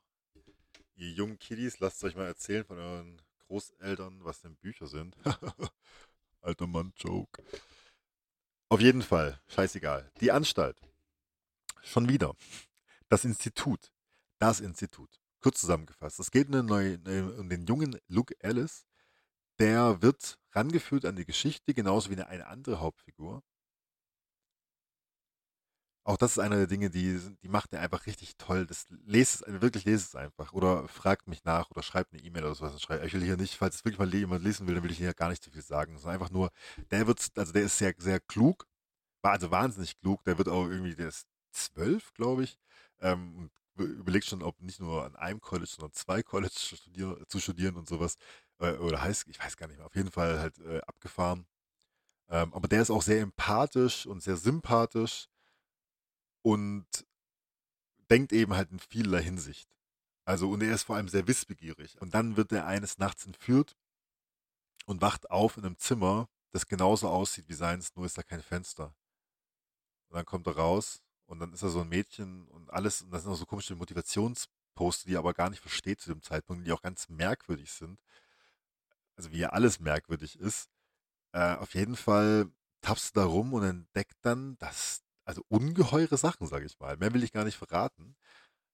Ihr 0.95 1.11
jungen 1.11 1.37
Kiddies, 1.37 1.79
lasst 1.79 2.01
euch 2.05 2.15
mal 2.15 2.25
erzählen 2.25 2.63
von 2.63 2.77
euren 2.77 3.21
Großeltern, 3.39 4.23
was 4.23 4.39
denn 4.39 4.55
Bücher 4.55 4.87
sind. 4.87 5.17
Alter 6.41 6.67
Mann, 6.67 6.93
Joke. 6.95 7.43
Auf 8.69 8.79
jeden 8.79 9.01
Fall, 9.01 9.41
scheißegal. 9.47 10.09
Die 10.21 10.31
Anstalt. 10.31 10.79
Schon 11.83 12.07
wieder. 12.07 12.33
Das 13.09 13.25
Institut. 13.25 13.91
Das 14.39 14.61
Institut. 14.61 15.19
Kurz 15.41 15.59
zusammengefasst. 15.59 16.21
Es 16.21 16.31
geht 16.31 16.47
um 16.47 17.49
den 17.49 17.65
jungen 17.67 17.99
Luke 18.07 18.35
Ellis. 18.39 18.85
Der 19.59 20.01
wird 20.01 20.39
rangeführt 20.53 21.03
an 21.03 21.17
die 21.17 21.25
Geschichte, 21.25 21.73
genauso 21.73 22.09
wie 22.09 22.21
eine 22.21 22.47
andere 22.47 22.79
Hauptfigur. 22.79 23.43
Auch 26.07 26.15
das 26.15 26.31
ist 26.31 26.39
einer 26.39 26.55
der 26.55 26.67
Dinge, 26.67 26.89
die, 26.89 27.19
die 27.43 27.49
macht 27.49 27.73
er 27.73 27.81
einfach 27.81 28.05
richtig 28.05 28.37
toll. 28.37 28.65
Das 28.65 28.85
lest 29.05 29.45
es, 29.45 29.61
wirklich 29.61 29.83
lest 29.83 30.07
es 30.07 30.15
einfach. 30.15 30.53
Oder 30.53 30.87
fragt 30.87 31.27
mich 31.27 31.43
nach 31.43 31.69
oder 31.69 31.83
schreibt 31.83 32.13
eine 32.13 32.23
E-Mail 32.23 32.45
oder 32.45 32.55
sowas. 32.55 32.75
Ich 33.03 33.13
will 33.13 33.23
hier 33.23 33.35
nicht, 33.35 33.55
falls 33.55 33.75
es 33.75 33.83
wirklich 33.83 33.99
mal 33.99 34.13
jemand 34.13 34.41
lesen 34.41 34.65
will, 34.67 34.75
dann 34.75 34.85
will 34.85 34.91
ich 34.91 34.99
hier 34.99 35.13
gar 35.13 35.27
nicht 35.27 35.43
zu 35.43 35.51
viel 35.51 35.61
sagen. 35.61 35.97
Sondern 35.97 36.13
einfach 36.13 36.31
nur, 36.31 36.49
der 36.91 37.07
wird, 37.07 37.29
also 37.35 37.51
der 37.51 37.63
ist 37.63 37.77
sehr, 37.77 37.93
sehr 37.97 38.21
klug. 38.21 38.65
War 39.21 39.33
also 39.33 39.51
wahnsinnig 39.51 39.99
klug. 39.99 40.23
Der 40.23 40.37
wird 40.37 40.47
auch 40.47 40.67
irgendwie, 40.69 40.95
der 40.95 41.09
ist 41.09 41.27
zwölf, 41.51 42.13
glaube 42.13 42.45
ich. 42.45 42.57
Ähm, 43.01 43.51
überlegt 43.75 44.27
schon, 44.27 44.43
ob 44.43 44.61
nicht 44.61 44.79
nur 44.79 45.03
an 45.03 45.17
einem 45.17 45.41
College, 45.41 45.69
sondern 45.75 45.91
zwei 45.91 46.23
College 46.23 46.55
studier, 46.55 47.17
zu 47.27 47.39
studieren 47.41 47.75
und 47.75 47.89
sowas. 47.89 48.15
Äh, 48.59 48.77
oder 48.77 49.01
heißt, 49.01 49.27
ich 49.27 49.39
weiß 49.41 49.57
gar 49.57 49.67
nicht 49.67 49.77
mehr. 49.77 49.85
Auf 49.85 49.95
jeden 49.95 50.11
Fall 50.11 50.39
halt 50.39 50.57
äh, 50.59 50.79
abgefahren. 50.87 51.45
Ähm, 52.29 52.53
aber 52.53 52.69
der 52.69 52.81
ist 52.81 52.91
auch 52.91 53.01
sehr 53.01 53.21
empathisch 53.21 54.05
und 54.05 54.23
sehr 54.23 54.37
sympathisch 54.37 55.27
und 56.47 56.87
denkt 58.09 58.31
eben 58.31 58.55
halt 58.55 58.71
in 58.71 58.79
vieler 58.79 59.19
Hinsicht. 59.19 59.69
Also, 60.23 60.49
und 60.49 60.63
er 60.63 60.73
ist 60.73 60.83
vor 60.83 60.95
allem 60.95 61.09
sehr 61.09 61.27
wissbegierig. 61.27 61.99
Und 62.01 62.13
dann 62.13 62.37
wird 62.37 62.53
er 62.53 62.65
eines 62.65 62.97
Nachts 62.99 63.25
entführt 63.25 63.75
und 64.85 65.01
wacht 65.01 65.29
auf 65.29 65.57
in 65.57 65.65
einem 65.65 65.77
Zimmer, 65.77 66.29
das 66.51 66.65
genauso 66.65 67.09
aussieht 67.09 67.49
wie 67.49 67.53
seins, 67.53 67.93
nur 67.95 68.05
ist 68.05 68.17
da 68.17 68.23
kein 68.23 68.41
Fenster. 68.41 68.95
Und 70.07 70.15
dann 70.15 70.25
kommt 70.25 70.47
er 70.47 70.55
raus 70.55 71.01
und 71.25 71.41
dann 71.41 71.51
ist 71.51 71.63
er 71.63 71.69
so 71.69 71.81
ein 71.81 71.89
Mädchen 71.89 72.47
und 72.47 72.71
alles, 72.71 73.01
und 73.01 73.11
das 73.11 73.23
sind 73.23 73.31
auch 73.33 73.35
so 73.35 73.45
komische 73.45 73.75
Motivationsposte, 73.75 75.09
die 75.09 75.15
er 75.15 75.19
aber 75.19 75.33
gar 75.33 75.49
nicht 75.49 75.59
versteht 75.59 75.99
zu 75.99 76.13
dem 76.13 76.21
Zeitpunkt, 76.21 76.65
die 76.65 76.71
auch 76.71 76.81
ganz 76.81 77.09
merkwürdig 77.09 77.73
sind. 77.73 77.99
Also 79.17 79.33
wie 79.33 79.39
ja 79.39 79.49
alles 79.49 79.81
merkwürdig 79.81 80.39
ist. 80.39 80.69
Äh, 81.33 81.55
auf 81.55 81.73
jeden 81.73 81.97
Fall 81.97 82.49
tappst 82.79 83.17
du 83.17 83.19
da 83.19 83.25
rum 83.25 83.53
und 83.53 83.63
entdeckt 83.63 84.15
dann, 84.21 84.57
dass 84.59 85.03
also 85.27 85.43
ungeheure 85.49 86.17
Sachen, 86.17 86.47
sage 86.47 86.65
ich 86.65 86.79
mal. 86.79 86.97
Mehr 86.97 87.13
will 87.13 87.23
ich 87.23 87.33
gar 87.33 87.43
nicht 87.43 87.57
verraten. 87.57 88.15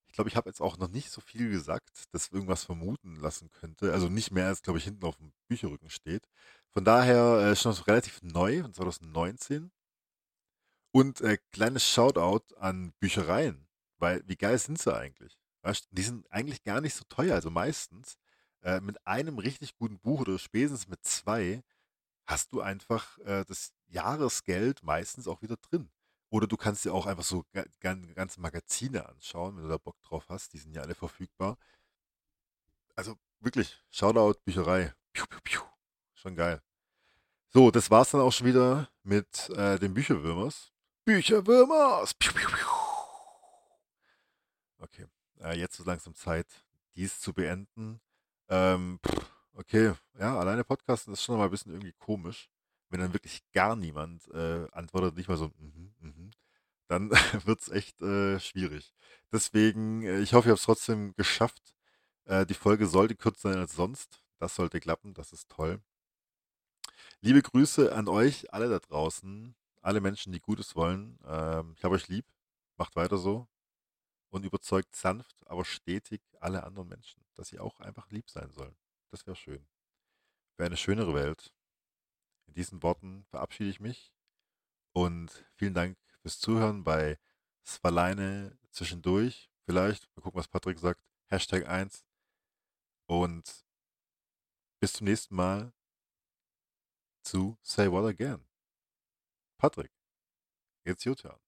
Ich 0.08 0.14
glaube, 0.14 0.30
ich 0.30 0.36
habe 0.36 0.50
jetzt 0.50 0.62
auch 0.62 0.78
noch 0.78 0.90
nicht 0.90 1.10
so 1.10 1.22
viel 1.22 1.50
gesagt, 1.50 1.90
dass 2.12 2.30
irgendwas 2.30 2.64
vermuten 2.64 3.16
lassen 3.16 3.50
könnte. 3.52 3.92
Also 3.94 4.10
nicht 4.10 4.32
mehr 4.32 4.48
als, 4.48 4.62
glaube 4.62 4.78
ich, 4.80 4.86
hinten 4.86 5.06
auf 5.06 5.18
dem 5.18 5.34
Bücherrücken 5.50 5.90
steht. 5.90 6.28
Von 6.72 6.86
daher 6.86 7.52
äh, 7.52 7.56
schon 7.56 7.74
relativ 7.74 8.22
neu, 8.22 8.62
von 8.62 8.74
2019. 8.74 9.72
Und 10.92 11.22
äh, 11.22 11.40
kleines 11.52 11.90
Shoutout 11.90 12.56
an 12.58 12.94
Büchereien, 13.00 13.68
weil 13.98 14.22
wie 14.28 14.36
geil 14.36 14.60
sind 14.60 14.80
sie 14.80 14.96
eigentlich? 14.96 15.40
Weißt, 15.64 15.88
die 15.90 16.04
sind 16.04 16.32
eigentlich 16.32 16.64
gar 16.64 16.82
nicht 16.82 16.94
so 16.94 17.04
teuer, 17.10 17.34
also 17.34 17.50
meistens. 17.50 18.18
Äh, 18.62 18.80
mit 18.80 19.06
einem 19.08 19.40
richtig 19.40 19.76
guten 19.76 20.00
Buch 20.00 20.22
oder 20.22 20.38
spätestens 20.38 20.88
mit 20.88 21.04
zwei 21.04 21.64
hast 22.28 22.54
du 22.54 22.62
einfach 22.62 23.18
äh, 23.20 23.44
das 23.46 23.74
Jahresgeld 23.88 24.84
meistens 24.84 25.28
auch 25.28 25.42
wieder 25.42 25.58
drin. 25.58 25.90
Oder 26.34 26.48
du 26.48 26.58
kannst 26.58 26.84
dir 26.84 26.96
auch 26.96 27.06
einfach 27.06 27.24
so 27.24 27.46
ganze 27.80 28.42
Magazine 28.42 29.08
anschauen, 29.08 29.56
wenn 29.56 29.64
du 29.66 29.70
da 29.70 29.78
Bock 29.78 30.02
drauf 30.02 30.26
hast. 30.30 30.52
Die 30.54 30.58
sind 30.58 30.76
ja 30.76 30.82
alle 30.82 30.96
verfügbar. 30.96 31.60
Also 32.96 33.20
wirklich, 33.40 33.80
Shoutout 33.92 34.40
Bücherei. 34.44 34.96
Piu, 35.12 35.28
piu, 35.28 35.40
piu. 35.44 35.62
Schon 36.16 36.36
geil. 36.36 36.60
So, 37.50 37.70
das 37.70 37.92
war's 37.92 38.10
dann 38.10 38.22
auch 38.22 38.34
schon 38.34 38.48
wieder 38.48 38.90
mit 39.04 39.48
äh, 39.52 39.78
den 39.78 39.94
Bücherwürmers. 39.94 40.72
Bücherwürmers! 41.06 42.16
Piu, 42.16 42.34
piu, 42.34 42.48
piu. 42.50 42.68
Okay, 44.80 45.06
äh, 45.40 45.56
jetzt 45.60 45.78
ist 45.78 45.86
langsam 45.86 46.16
Zeit, 46.16 46.48
dies 46.96 47.20
zu 47.20 47.32
beenden. 47.32 48.02
Ähm, 48.50 49.00
pff, 49.06 49.32
okay, 49.54 49.94
ja, 50.18 50.40
alleine 50.40 50.64
Podcasten 50.64 51.14
ist 51.14 51.22
schon 51.22 51.38
mal 51.38 51.46
ein 51.46 51.52
bisschen 51.52 51.74
irgendwie 51.74 51.94
komisch 51.94 52.50
wenn 52.94 53.00
dann 53.00 53.14
wirklich 53.14 53.42
gar 53.54 53.76
niemand 53.76 54.28
äh, 54.36 54.68
antwortet, 54.72 55.18
nicht 55.18 55.28
mal 55.28 55.36
so, 55.36 55.52
mhm, 55.58 55.96
mhm, 56.00 56.32
dann 56.88 57.10
wird 57.46 57.60
es 57.60 57.70
echt 57.70 58.00
äh, 58.04 58.40
schwierig. 58.40 58.94
Deswegen, 59.32 60.04
äh, 60.04 60.20
ich 60.20 60.36
hoffe, 60.36 60.50
ihr 60.50 60.52
habt 60.52 60.60
es 60.60 60.66
trotzdem 60.66 61.16
geschafft. 61.16 61.74
Äh, 62.26 62.46
die 62.46 62.54
Folge 62.54 62.86
sollte 62.86 63.16
kürzer 63.16 63.52
sein 63.52 63.60
als 63.60 63.74
sonst. 63.74 64.24
Das 64.38 64.54
sollte 64.54 64.80
klappen, 64.80 65.16
das 65.16 65.34
ist 65.34 65.50
toll. 65.50 65.82
Liebe 67.20 67.42
Grüße 67.42 67.96
an 67.96 68.08
euch, 68.08 68.54
alle 68.54 68.70
da 68.70 68.78
draußen, 68.78 69.56
alle 69.82 70.00
Menschen, 70.00 70.32
die 70.32 70.40
Gutes 70.40 70.76
wollen. 70.76 71.18
Ähm, 71.26 71.74
ich 71.76 71.84
habe 71.84 71.96
euch 71.96 72.08
lieb, 72.10 72.28
macht 72.78 72.96
weiter 72.96 73.18
so 73.18 73.48
und 74.30 74.46
überzeugt 74.46 74.96
sanft, 74.96 75.36
aber 75.48 75.66
stetig 75.66 76.22
alle 76.40 76.64
anderen 76.64 76.90
Menschen, 76.90 77.26
dass 77.34 77.48
sie 77.48 77.58
auch 77.58 77.80
einfach 77.80 78.12
lieb 78.12 78.30
sein 78.30 78.52
sollen. 78.52 78.76
Das 79.10 79.26
wäre 79.26 79.36
schön. 79.36 79.66
Wäre 80.58 80.68
eine 80.68 80.78
schönere 80.78 81.16
Welt. 81.16 81.52
In 82.54 82.62
diesen 82.62 82.84
Worten 82.84 83.26
verabschiede 83.32 83.72
ich 83.72 83.80
mich 83.80 84.14
und 84.92 85.44
vielen 85.56 85.74
Dank 85.74 85.98
fürs 86.22 86.38
Zuhören 86.40 86.84
bei 86.84 87.18
Svaleine 87.66 88.56
zwischendurch. 88.70 89.50
Vielleicht, 89.66 90.08
mal 90.16 90.22
gucken, 90.22 90.38
was 90.38 90.48
Patrick 90.48 90.78
sagt. 90.78 91.02
Hashtag 91.32 91.68
1. 91.68 92.06
Und 93.08 93.66
bis 94.80 94.94
zum 94.94 95.06
nächsten 95.06 95.34
Mal 95.34 95.74
zu 97.24 97.58
Say 97.64 97.92
What 97.92 98.06
Again. 98.06 98.46
Patrick, 99.58 99.92
it's 100.84 101.08
your 101.08 101.16
turn. 101.16 101.40